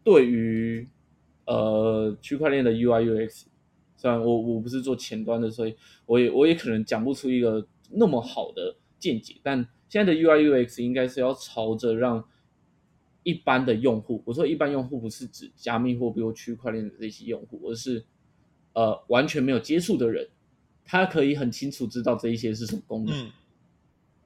[0.02, 0.86] 对于
[1.46, 3.44] 呃区块链的 UI UX，
[3.96, 12.24] 虽然我我不是做前端的，所以我也我也可能讲不出一个那么好的见解，但现在的 UI UX 应该是要朝着让
[13.22, 18.04] 一般的用户，我说一般用户不是指加密货币或区块链的这些用户，而是
[18.72, 20.28] 呃完全没有接触的人，
[20.86, 23.30] 他可以很清楚知道这一些是什么功能。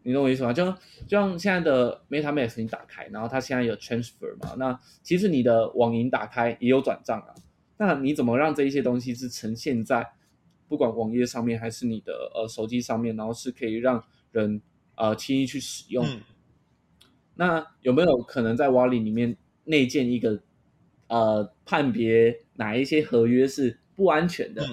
[0.04, 0.52] 你懂我意思吗？
[0.52, 7.34] 就像就像现在的 MetaMask 你打开，然后它现在有 Transfer 嘛，那其实你的网银打开也有转账啊。
[7.76, 10.12] 那你怎么让这一些东西是呈现在
[10.66, 14.60] 不管网页上面还是你的呃手机上面，然后是可以让人。
[15.00, 16.04] 呃，轻易去使用。
[17.36, 20.42] 那有没有可能在 Wallet 里面内建一个
[21.06, 24.66] 呃判别哪一些合约是不安全的，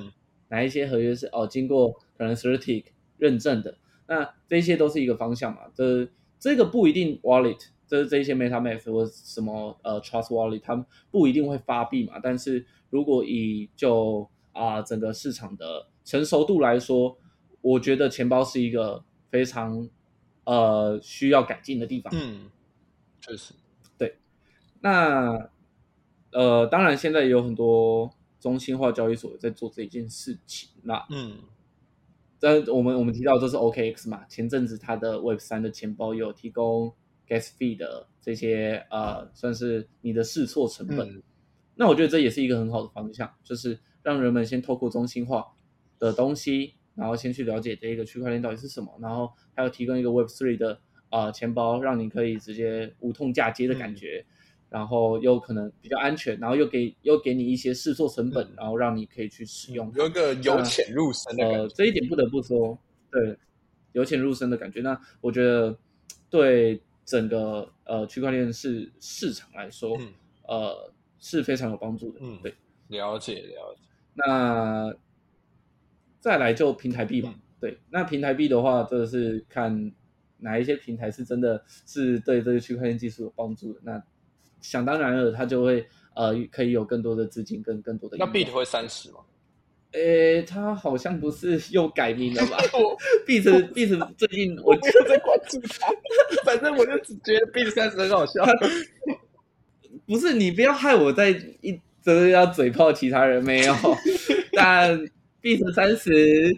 [0.47, 2.85] 哪一些合约是哦经过可能 Certic
[3.19, 3.77] 认证的？
[4.07, 5.61] 那这些都是一个方向嘛？
[5.75, 12.13] 这这个不一定 Wallet，这这些 MetaMask 或什么呃 Trust Wallet，他们不一定会发币嘛。
[12.19, 17.15] 但是如果以就啊整个市场的成熟度来说，
[17.62, 19.90] 我觉得钱包是一个非常。
[20.48, 22.13] 呃，需要改进的地方。
[22.15, 22.52] 嗯，
[23.19, 23.56] 确实，
[23.98, 24.15] 对。
[24.80, 25.50] 那
[26.32, 30.69] 呃，当然，现在也有很多中心化交易所在做这一件事情。
[30.84, 31.40] 那嗯，
[32.40, 34.23] 但我们我们提到这是 OKX 嘛？
[34.26, 36.94] 前阵子它的 Web 三的钱包有提供
[37.28, 41.23] Gas Fee 的这些呃，算是你的试错成本。
[41.73, 45.44] 那我觉得这也是一个很好的方向，就是让人们先透过中心化
[45.98, 46.76] 的东西。
[46.96, 50.79] 然后先去了解这一个区块链到底是什么，然后还有提供一个 Web Three 的
[51.10, 54.25] 啊钱包，让你可以直接无痛嫁接的感觉，
[54.69, 59.91] 然后又可能比较安全，然后又给又给你一些试错成本嗯，然后让你可以去使用。
[59.96, 61.75] 有一个由浅入深的感呃，觉。
[61.75, 62.77] 这一点不得不说，
[63.12, 63.37] 对，
[63.91, 64.81] 由浅入深的感觉。
[64.81, 65.77] 那我觉得
[66.29, 70.13] 对整个呃区块链市市场来说，嗯
[70.48, 72.19] 呃是非常有帮助的。
[72.21, 72.54] 嗯对。
[72.87, 73.81] 了解了解。
[74.13, 74.93] 那
[76.26, 77.30] 再来就平台币吧。
[77.32, 79.92] 嗯对，那平台币的话，这个是看
[80.40, 83.80] 哪一些平台是真的是对这个区块链技术有帮助的。
[83.84, 84.04] 那
[84.60, 88.56] 想当然了，它就会呃可以有更多的资金跟更多的那应 Bit 用。
[88.56, 89.19] 会三十吗？
[89.94, 95.88] 诶，它好像不是又改名了吧 我？Bit Bit 最近我我没有在关注他，
[96.44, 98.44] 反正我就只觉得 Bit 三十很好笑。
[100.06, 101.30] 不是你不要害我在
[101.62, 103.73] 一直要嘴炮其他人没有，
[104.52, 105.00] 但
[105.46, 106.58] Bit 三十，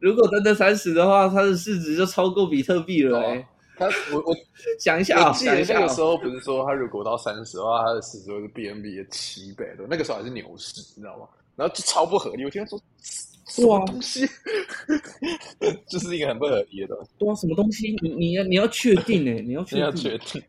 [0.00, 3.46] 如果真的三十的话，它的市值就超过比特币了、欸。
[3.78, 4.34] 他我我
[4.80, 11.28] 想一下啊，我记得想一下啊那个时候不是说它如果到三十的话，它的市值会是 BNB 的七倍的，那个时候还是牛市，你知道吗？
[11.54, 12.80] 然后就超不合理，我听他说
[13.46, 14.26] 什么东西，
[15.88, 17.94] 就是一个很不合理的东西，对啊，什么东西？
[18.02, 20.42] 你你要你要确定哎、你要确你要，确定。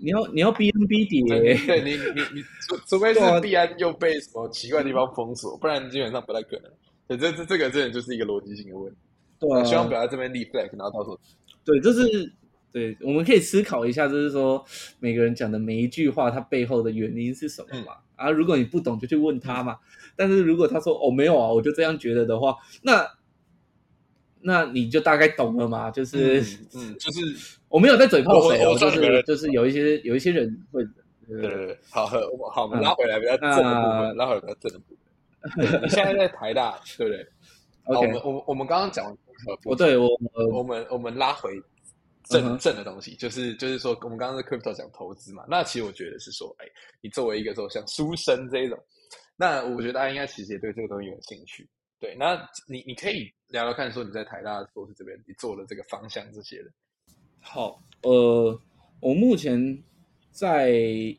[0.00, 6.70] 你要你要 BNB 叠、对欸，对，你你你，除除非是对啊币安又被什么奇怪的地方封锁，不然基本上不太可能。
[7.08, 8.98] 对，这这这个真的就是一个逻辑性的问题。
[9.40, 11.18] 对啊，希望不要在这边立 flag，然后到时候
[11.64, 12.32] 对，这是
[12.70, 14.64] 对，我们可以思考一下，就是说
[15.00, 17.94] 每个人讲的每一句话，它背后的原因是什么嘛？
[18.16, 19.78] 啊，如果你不懂，就去问他嘛。
[20.16, 23.08] 但是如果他说哦没有啊，我就这样觉得的话，那
[24.40, 25.90] 那你就大概懂了嘛？
[25.90, 26.40] 就是、
[26.74, 27.20] 嗯，就是
[27.68, 30.84] 我没有在嘴炮谁哦，我就是就是有一些有一些人会，
[31.26, 32.18] 对对对，好，好，
[32.62, 35.82] 我们嗯拉回来比较正的部分，拉回来比较正的部分。
[35.82, 37.26] 你现在在台大， 对不对？
[37.84, 39.16] 好，我 OK，们我们我们刚刚讲完
[39.64, 40.08] 我对我
[40.52, 41.50] 我们我们拉回
[42.24, 46.66] 正、嗯正的东西，就是就是说，我们刚刚在 crypto 讲投资嘛，那其实我觉得是说，哎，
[47.00, 48.78] 你作为一个说像书生这一种，
[49.36, 51.66] 那我觉得大家应该其实也对这个东西有兴趣。
[52.00, 56.70] 对，那你你可以聊聊看，说你在台大硕士这边你做的这个方向这些的。
[57.40, 58.60] 好，呃，
[59.00, 59.82] 我目前
[60.30, 60.70] 在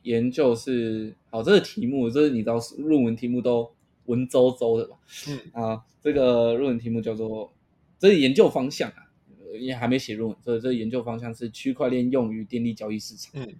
[0.03, 3.69] 研究是，好，这个题目，这是你知道论文题目都
[4.05, 4.97] 文绉绉的吧？
[5.27, 7.53] 嗯啊，这个论文题目叫做，
[7.97, 9.11] 这是研究方向啊，
[9.41, 13.55] 呃也还没写论文，所以这个研究方向是区块链用于电力交易市场，嗯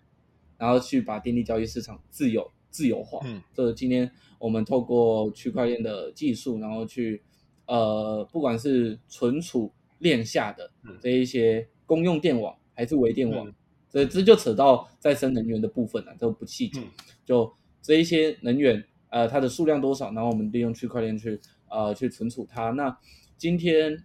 [0.57, 3.19] 然后去把电力交易市场自由自由化。
[3.25, 7.21] 嗯这今天我们透过区块链的技术，然后去
[7.65, 13.53] 呃，不管是存储链下的嗯这一些公用电网还是微电网，嗯
[13.89, 16.83] 这这就扯到再生能源的部分了，这不细讲。
[16.83, 16.87] 嗯
[17.25, 17.51] 就
[17.81, 21.39] 这一些能源，呃，它的数量多少，然后我们利用区块链去
[21.69, 22.71] 呃去存储它。
[22.71, 22.97] 那
[23.37, 24.03] 今天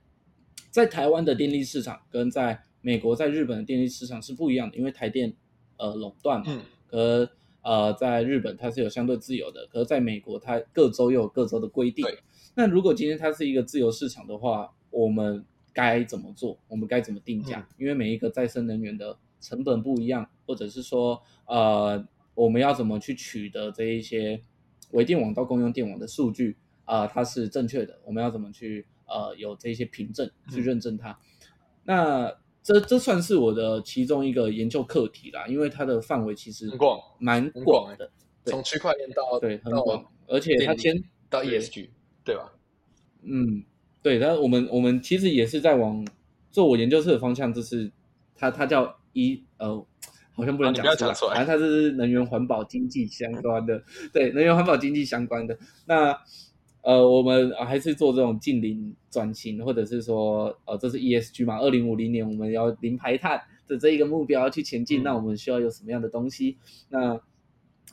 [0.71, 5.35] 在台湾的电力市场跟在美国、在日本的电力市场是不一样的，因为台电
[5.79, 7.31] 呃垄断嘛，嗯可
[7.65, 12.07] 呃在日本它是有相对自由的，可是在美国它各州又有各州的规定。
[12.55, 16.57] 那如果今天它是一个自由市场的话，我们该怎么做？
[16.69, 17.59] 我们该怎么定价？
[17.59, 24.41] 嗯因为每一个再生能源的成本不一样，或者是说呃我们要怎么去取得这一些
[24.93, 31.19] 微电网到公用电网的数据啊、呃它是正确的，我们要怎么去呃有这些凭证去嗯认证它？
[31.83, 32.33] 那
[32.65, 38.11] 这这算是我的其中一个研究课题啦，因为它的范围其实很广蛮很广广的，
[38.43, 41.91] 对从区块链到对，很到广，而且它先到 ESG，
[42.25, 42.51] 对吧？
[43.23, 43.63] 嗯，
[44.03, 46.07] 对，但我们我们其实也是在往
[46.51, 47.93] 做我研究室的方向，就是
[48.35, 49.87] 它它叫一呃，
[50.33, 55.59] 好像不能讲出来反正它是能源环保经济相关的，对，能源环保经济相关的。
[55.85, 56.19] 那
[56.85, 66.59] 呃，我们呃还是做这种近零转型，或者是说呃，这是 ESG 嘛，二零五零年我们要零排碳的这一个目标去前进，嗯那我们需要有什么样的东西？
[66.91, 67.19] 那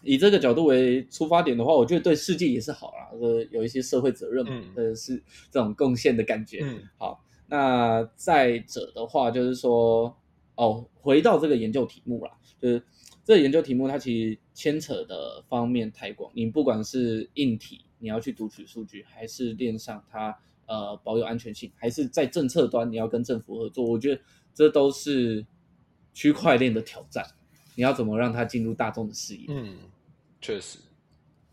[0.03, 5.15] 以这个角度为出发点的话，我觉得对世界也是好啦，呃，有一些社会责任嘛，嗯呃，是
[5.49, 6.59] 这种贡献的感觉。
[6.63, 10.13] 嗯好，那再者的话，就是说，
[10.55, 12.83] 哦，回到这个研究题目啦，就是
[13.23, 24.21] 这个研究题目它其实牵扯的方面太广，你不管是硬体你要去读取数据，还是链上它呃保有安全性，还是在政策端你要跟政府合作，我觉得
[24.53, 25.45] 这都是
[26.13, 27.25] 区块链的挑战。
[27.75, 29.45] 你要怎么让它进入大众的视野？
[29.47, 29.77] 嗯，
[30.41, 30.79] 确实，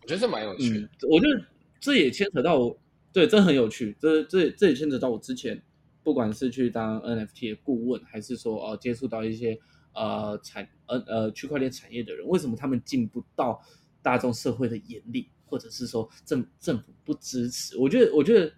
[0.03, 1.45] 我觉得这蛮有趣的嗯。，我觉得
[1.79, 2.77] 这也牵扯到我，
[3.13, 3.97] 对，这很有趣。
[4.01, 5.63] 这这这也牵扯到我之前，
[6.03, 9.57] 不管是去当 NFT 的顾问，还是说呃接触到一些
[9.95, 13.63] 呃产呃呃区块链产业的人，为什么他们进不到
[14.03, 17.77] 大众社会的眼里，或者是说政政府不支持？
[17.79, 18.53] 我觉得，我觉得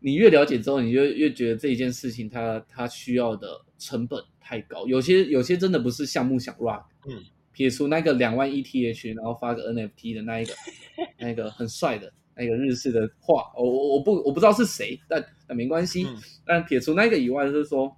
[0.00, 3.48] 你越了解之后，你就越觉得这一件事情它它需要的
[3.78, 10.52] 成本太高，有些有些真的不是项目想 rock，嗯，撇除那个两万 ETH，然后发个 NFT 的那一个，
[11.18, 16.04] 那个很帅的那个日式的画，我我我不我不知道是谁，但但没关系。
[16.04, 17.96] 嗯但撇除那个以外，就是说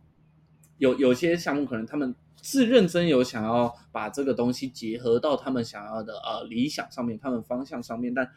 [0.77, 2.15] 有有些项目可能他们
[2.45, 8.31] 是认真有想要把这个东西结合到他们想要的呃理想上面，他们方向上面，但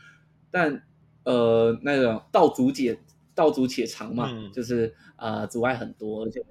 [0.50, 0.88] 但
[1.26, 2.98] 呃那个道阻且
[3.36, 6.42] 道阻且长嘛，嗯就是呃阻碍很多，而且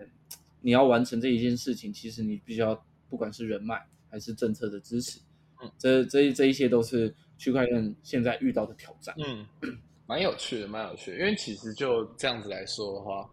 [0.60, 5.18] 你要完成这一件事情，其实你必须要不管是人脉还是政策的支持，
[5.62, 9.14] 嗯这这这一些都是区块链现在遇到的挑战。
[9.16, 9.46] 嗯，
[10.06, 11.18] 蛮有趣的，蛮有趣的。
[11.18, 13.28] 因为其实就这样子来说的话，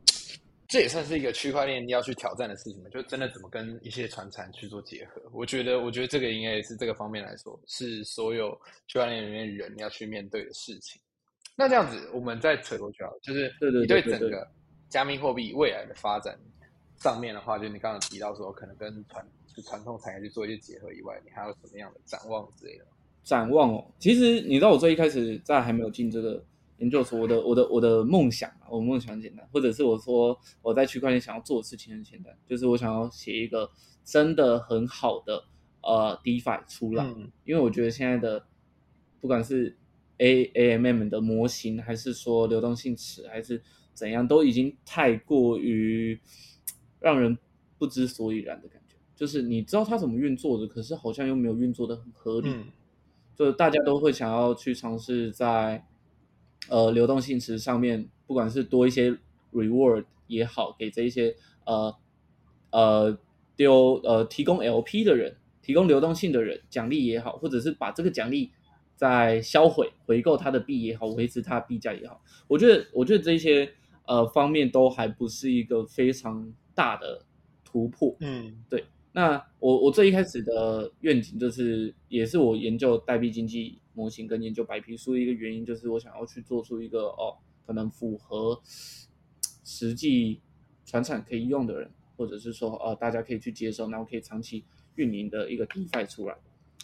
[0.74, 5.22] 这也算是一个区块链要去挑战的事情嘛，就真的怎么跟一些传产去做结合。
[5.32, 11.00] 我觉得，我觉得这个应该也是这个方面来说，是所有区块链里面人要去面对的事情。
[11.56, 14.48] 那这样子，我们再扯过去啊，就是你对整个
[14.90, 16.36] 加密货币未来的发展
[16.98, 19.24] 上面的话，就你刚刚提到说，可能跟传
[19.56, 22.90] 就传统产业去做一些结合以外，你还有什么样的展望之类的吗？
[23.24, 26.44] 展望哦，其实你知道我最一开始在还没有进这个
[26.84, 33.72] 研究所，我的我的我的梦想啊，我梦想很简单，或者是我说我在区块链想要做的事情很简单，就是我想要写一个
[34.04, 35.46] 真的很好的
[35.82, 38.46] 呃 DeFi 出来，嗯因为我觉得现在的
[39.22, 39.78] 不管是
[40.18, 43.62] A AMM 的模型，还是说流动性池，还是
[43.94, 46.20] 怎样，都已经太过于
[47.00, 47.38] 让人
[47.78, 48.98] 不知所以然的感觉。
[49.16, 52.50] 就是你知道它怎么运作的，可是好像又没有运作的很合理。
[52.50, 52.66] 嗯
[53.36, 55.84] 就大家都会想要去尝试在
[56.70, 59.18] 呃流动性池上面，不管是多一些
[59.52, 61.36] reward 也好，给这一些
[61.66, 61.96] 呃
[62.72, 63.18] 呃
[63.56, 68.52] 丢呃提供 LP 的人，提供流动性的人奖励也好，或者是把这个奖励
[68.96, 73.72] 再销毁回购他的币也好，维持他的币价也好，我觉得我觉得这些
[74.06, 77.24] 呃方面都还不是一个非常大的
[77.64, 78.16] 突破。
[78.20, 78.64] 嗯
[79.16, 88.60] 那我我最一开始的愿景就是，也是我研究代币经济模型跟研究白皮书的一个原因，就是我想要去做出一个哦，可能符合
[89.64, 90.42] 实际
[90.84, 94.64] 传产可以用的人，或者是说哦大家可以去接受，然后可以长期
[94.96, 96.36] 运营的一个 DeFi 出来。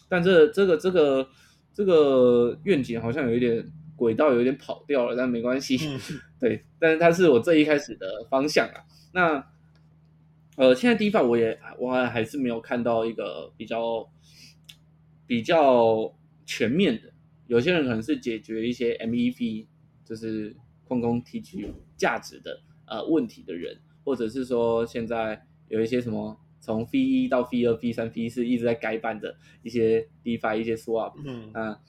[0.07, 1.27] 但这这个这个
[1.73, 3.65] 这个愿景好像有一点
[3.95, 5.77] 轨道有点跑掉了，但没关系。
[5.82, 5.99] 嗯
[6.39, 8.86] 对，但是它是我最一开始的方向啊。
[9.13, 9.43] 那
[10.60, 14.05] 呃，现在 DeFi 我也我还还是没有看到一个比较
[15.26, 16.14] 比较
[16.45, 17.14] 全面的。
[17.47, 19.68] 有些人可能是解决一些 MEV，
[20.03, 20.53] 就是
[20.84, 29.34] 矿工提取价值的呃问题的人，或者是说现在有一些什么从 V 一到 V 二、V 三、V 四一直在改版的
[29.64, 31.80] 一些 DeFi、一些 Swap，嗯那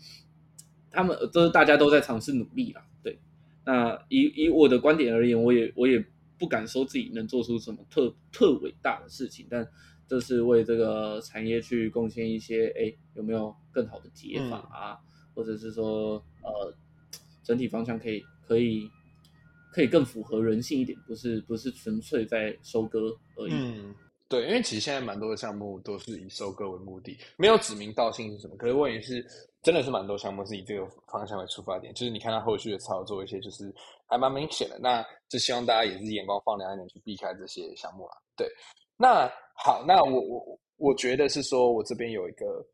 [0.93, 2.87] 他们都是大家都在尝试努力啦。
[3.03, 3.19] 对，
[3.67, 6.05] 那以以我的观点而言，我也我也
[6.41, 9.65] 不敢说自己能做出什么特特伟大的事情，但
[10.09, 14.99] 这是为这个产业去贡献一些，哎，有没有更好的解法啊？
[15.35, 16.75] 或者是说，呃，
[17.45, 18.91] 整体方向可以可以
[19.73, 23.53] 可以更符合人性一点，不是不是纯粹在收割而已。
[23.53, 23.95] 嗯，
[24.29, 28.57] 对，因为其实现在蛮多的项目都是以收割为目的，没有指名道姓是什么。
[28.57, 29.25] 可是问题是，
[29.63, 33.73] 真的是蛮多项目是以这个方向为出发点，就是你看它后续的操作一些，就是
[34.11, 34.79] 还蛮明显的。
[34.81, 38.13] 那就希望大家也是眼光放亮一点，去避开这些项目啦。
[38.37, 38.47] 对，
[38.97, 42.67] 那好，那我我我觉得是说，我这边有一个，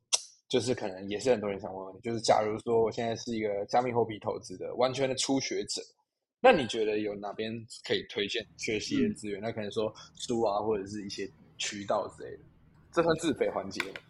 [0.48, 5.82] 就是可能也是很多人想问问题，就是假如说我现在是一个加密货币投资的完全的初学者，
[6.40, 7.52] 那你觉得有哪边
[7.86, 9.40] 可以推荐学习的资源？
[9.40, 11.28] 那可能说书啊，或者是一些
[11.58, 12.42] 渠道之类的，
[12.92, 14.00] 这算自费环节吗？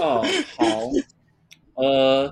[0.00, 0.22] 哦，
[0.56, 2.28] 好，呃，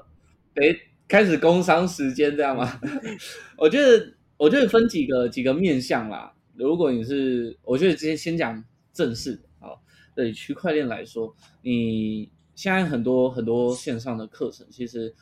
[0.55, 0.75] 得
[1.07, 2.81] 开始工商时间这样吗？
[3.59, 6.35] 我觉得，我觉得分几个几个面向啦。
[6.55, 8.63] 如果你是，我觉得直接先讲
[8.93, 9.43] 正式的。
[9.59, 9.83] 好，
[10.15, 15.13] 对区块链来说，你现在很多很多线上的课程，其实，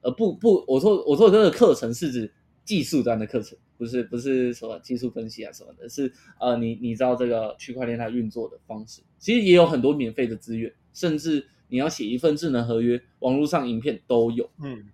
[0.00, 2.32] 呃，不不，我说我说的这个课程是指
[2.64, 14.88] 技术端的课程，不是不是什么技术分析啊什么的，是呃，你你知道这个区块链它运作的方式，其实也有很多免费的资源，甚至你要写一份智能合约，网络上影片都有，嗯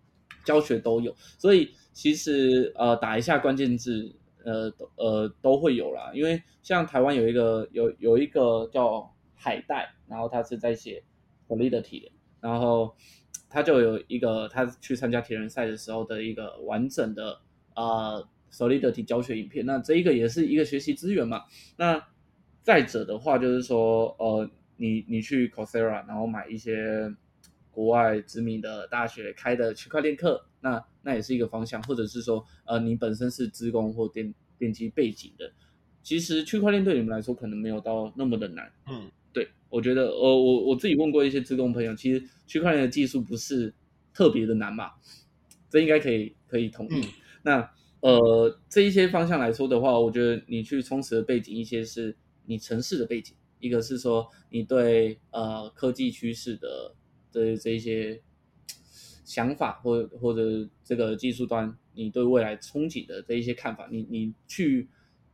[0.45, 6.11] 教学都有，所以其实呃打一下关键字，呃都呃都会有啦。
[6.13, 11.03] 因为像台湾有一个有有一个叫海带，然后他是在写
[11.49, 12.95] Solidity 的，然后
[13.49, 17.41] 他就有一个他去参加铁人赛的时候的一个完整的
[17.75, 21.45] 呃 Solidity 教学影片，那这一个也是一个学习资源嘛。
[21.79, 22.07] 那
[22.63, 27.11] 再者的话就是说，呃，你你去 Coursera，然后买一些
[27.71, 35.53] 国外知名的大学开的区块链课，那那也是一个方向，或者是说，呃，你本身是资工或电电机背景的，
[36.03, 38.73] 其实区块链对你们来说可能没有到那么的难。
[38.89, 43.73] 嗯，对，我觉得，呃，我我自己问过一些职工朋友，其实区块链的技术不是
[44.13, 44.91] 特别的难嘛，
[45.71, 47.07] 这应该可以可以同意。
[47.45, 56.95] 那呃，这一些方向来说的话，我觉得你去充实的背景，一些是你城市的背景，一个是说你对呃科技趋势的
[57.31, 58.21] 这这一些
[59.27, 64.89] 想法，或或者这个技术端你对未来憧憬的这一些看法，你你去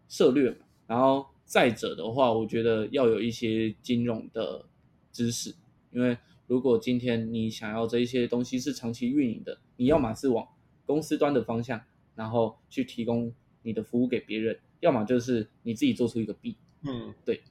[0.08, 1.24] 涉略，然后。
[1.44, 4.64] 再者的话，我觉得要有一些金融的
[5.10, 5.54] 知识，
[5.90, 6.16] 因为
[6.46, 10.48] 如果今天你想要这一些东西是长期运营的，你要么是往
[10.86, 11.78] 公司端的方向，
[12.14, 13.30] 然后去提供
[13.64, 16.56] 你的服务给别人，要么就是你自己做出一个币。
[16.86, 17.42] 嗯，对。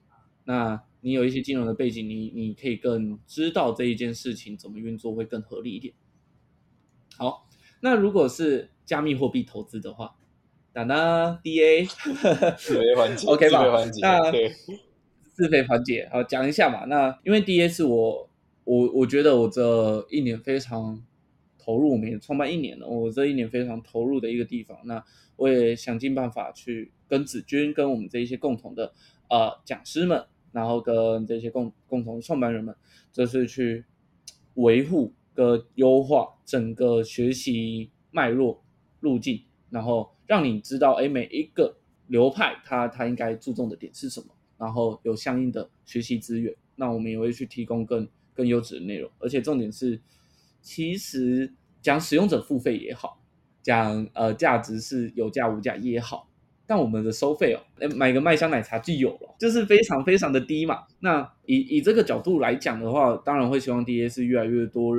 [0.45, 5.93] 那你有一些金融的背景，你你可以更知道这一件事情怎么运作会更合理一点。
[7.21, 7.47] 好，
[7.81, 10.15] 那如果是加密货币投资的话。
[10.73, 11.85] 当当 DA
[12.57, 13.65] 自费环节，OK 吧？
[13.99, 14.31] 那
[15.33, 16.85] 自费环节，好讲一下嘛。
[16.85, 18.29] 那因为 DA 是我，
[18.63, 21.03] 我我觉得我这一年非常
[21.59, 24.77] 投入，我们也创办一年了，我这一年非常投入的一个地方。
[24.85, 25.03] 那
[25.35, 28.93] 我也想尽办法去跟子君，跟我们这一些共同的
[29.29, 32.73] 呃讲师们，然后跟这些共共同创办人们，
[33.11, 33.83] 就是去
[34.53, 38.63] 维护个优化整个学习脉络
[38.99, 40.11] 路径，然后。
[40.27, 41.75] 让你知道，哎，每一个
[42.07, 44.27] 流派它它应该注重的点是什么，
[44.57, 46.55] 然后有相应的学习资源。
[46.77, 49.99] 那我们也会去提供更更优质的内容，而且重点是，
[50.61, 53.21] 其实讲使用者付费也好，
[53.61, 56.29] 讲呃价值是有价无价也好，
[56.65, 57.59] 但我们的收费哦，
[57.97, 60.85] 买个麦香奶茶就有了，就是非常非常的低嘛。
[61.01, 64.95] 那以以这个角度来讲的话，当然会希望 DA 是越来越多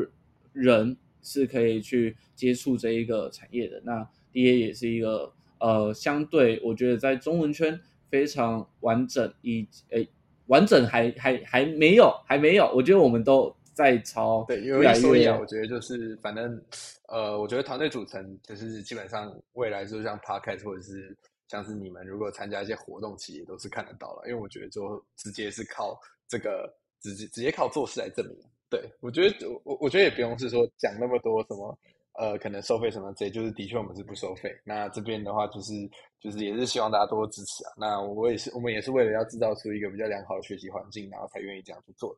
[0.53, 3.81] 人是可以去接触这一个产业的。
[3.85, 7.79] 那 D A 也是一个呃，相对我觉得在中文圈
[8.11, 10.09] 非常完整，以诶
[10.47, 16.63] 完整还还还没有还没有，我觉得我们都在朝对因为所以啊，我觉得就是反正
[17.09, 21.17] 呃，我觉得团队组成就是基本上未来就像 Podcast 或者是
[21.49, 28.37] 像是你们如果参加一些活动，其实也都是看得到了，因为我觉得就直接是靠这个直接直接靠做事来证明。
[28.73, 31.79] 对我觉得我我觉得也不用是说讲那么多什么。
[32.15, 34.55] 呃，可能收费什么这，就是的确我们是不收费。
[34.65, 35.73] 那这边的话，就是
[36.21, 37.73] 就是也是希望大家多多支持啊。
[37.75, 42.15] 那我也是，我们也是为了要制造出一个比较良好的学习环境，然后才愿意这样去做。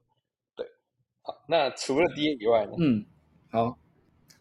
[0.57, 0.67] 对，
[1.23, 2.73] 好，那除了 D 以外呢？
[2.81, 3.07] 嗯，
[3.53, 3.79] 好，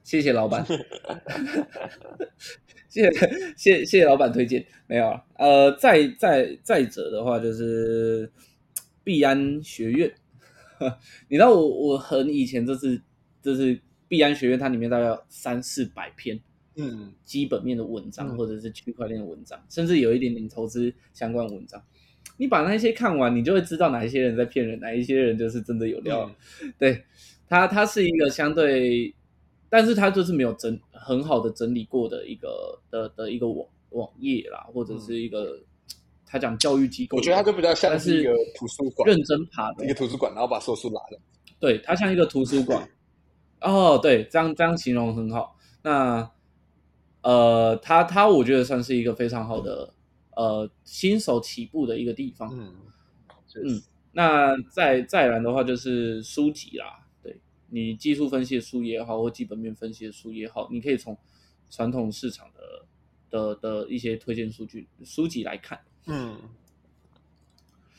[0.01, 0.65] 谢谢老板，
[2.89, 3.11] 谢谢
[3.55, 4.65] 谢谢谢老板推荐。
[4.87, 8.27] 没有啊，呃，再再再者的话，就是
[9.03, 10.11] 必安学院。
[11.29, 13.01] 你知道我我很以前就是
[13.41, 13.79] 就是。
[14.09, 16.39] 币安学院它里面大概三四百篇，
[16.75, 21.81] 嗯，基本面的文章或者是区块链的文章，甚至有一点点投资相关文章。
[22.37, 26.29] 你把那些看完，你就会知道哪一些人在骗人，哪一些人就是真的有料。
[26.77, 27.03] 对，
[27.47, 29.11] 它它是一个相对，
[29.67, 35.59] 但是它就是没有整很好的整理过的一个的的一个网网页啦，或者是一个
[36.33, 41.21] 他讲教育机构，我觉得他就比较像是一个图书馆，认真爬的一个图书馆，然后把说书拿了。
[41.59, 42.89] 对，他像一个图书馆。
[43.61, 45.55] 哦，对，这样这样形容很好。
[45.83, 46.31] 那，
[47.21, 49.93] 呃，他他我觉得算是一个非常好的
[50.35, 52.49] 呃新手起步的一个地方。
[52.51, 52.73] 嗯
[53.63, 61.15] 嗯，那再再然的话就是书籍啦，对你技术分析的书也好，或基本面分析的书也好，你可以从
[61.69, 62.87] 传统市场的
[63.29, 65.79] 的的一些推荐数据书籍来看。
[66.05, 66.37] 嗯。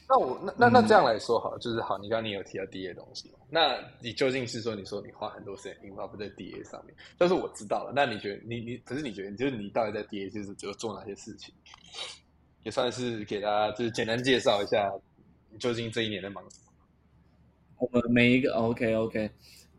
[0.06, 7.92] 那我那那那这样来说好，就是好，你刚刚你有提到 D A 东西那你究竟是说，你说你花很多时间 involve 在 D A 上面，但是我知道了。
[7.96, 11.54] 那你觉得你你可是你觉得，就是你到底在 D A 就是就做哪些事情？
[12.64, 14.92] 也算是给大家就是简单介绍一下，
[15.50, 16.72] 你究竟这一年在忙什么？
[17.78, 19.30] 我们每一个 OK OK，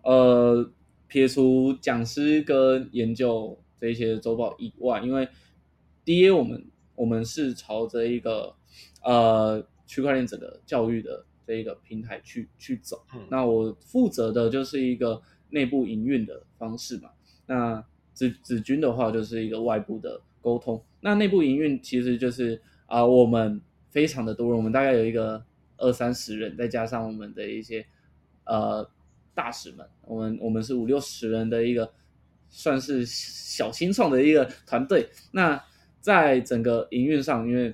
[0.04, 0.68] 呃，
[1.08, 5.28] 撇除讲师跟研究这些周报以外，因为
[6.04, 6.64] D A 我们
[6.96, 8.56] 我们是朝着一个
[9.04, 9.66] 呃。
[9.88, 15.22] 区块链整个教育的这一个平台去去走，那我负责的就是一个
[15.52, 17.12] 内部营运的方式嘛。
[17.46, 20.84] 那子子君的话就是一个外部的沟通。
[21.02, 25.46] 那内部营运其实就是啊，我们非常的多人，我们大概有一个
[25.78, 27.86] 二三十人，再加上我们的一些
[28.46, 28.90] 呃
[29.36, 31.94] 大使们，我们我们是五六十人的一个
[32.50, 35.08] 算是小新创的一个团队。
[35.32, 35.64] 那
[36.06, 37.74] 在整个营运上，因为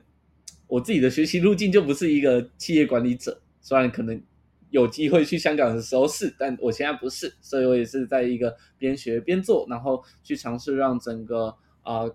[0.66, 4.24] 我自己的学习路径就不是一个企业管理者，虽然可能
[4.70, 12.10] 有机会去香港的时候是，但我现在不是，所以我也是在一个边学边做，然后去尝试让整个啊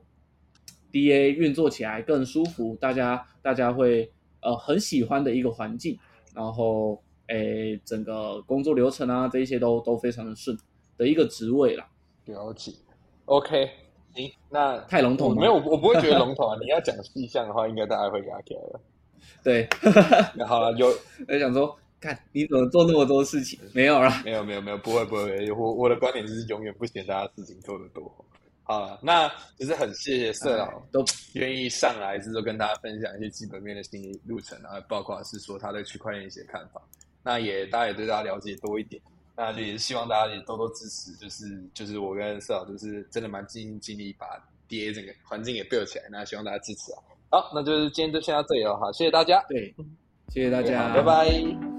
[0.91, 4.11] DA 运作起来更舒服，大家大家会
[4.41, 5.99] 呃很喜欢的一个环境，
[6.35, 10.57] 然后诶整个工作流程啊这一些都都非常的顺
[10.97, 11.87] 的一个职位啦。
[12.25, 12.73] 了解
[13.27, 13.69] ，OK，
[14.17, 16.57] 行，那太笼统了没有，我不会觉得笼统啊。
[16.61, 18.81] 你要讲细项的话，应该大家会给他起来了。
[19.45, 19.69] 对，
[20.35, 20.89] 那好了，有
[21.29, 23.59] 我想说，看你怎么做那么多事情？
[23.73, 28.11] 没有啦，没有没有没有，不会不会，我我的观点就是永远不嫌大家事情做得多。
[28.63, 31.05] 好了，那就是很谢谢社老都
[31.35, 36.83] 愿意上来，是说跟大家分享一些基本面的心理路程啊，包括是说他对区块链一些看法。
[37.23, 39.01] 那也大家也对大家了解多一点，
[39.37, 44.27] 那就也是希望大家也多多支持，就是就是我跟社长就是真的蛮尽心尽力把
[44.69, 46.99] DA 整个环境给 build 起来，那希望大家支持啊。
[47.29, 49.75] 好，那就是今天就先到这里了，哈，谢谢大家，对，
[50.29, 51.76] 谢谢大家，好拜拜。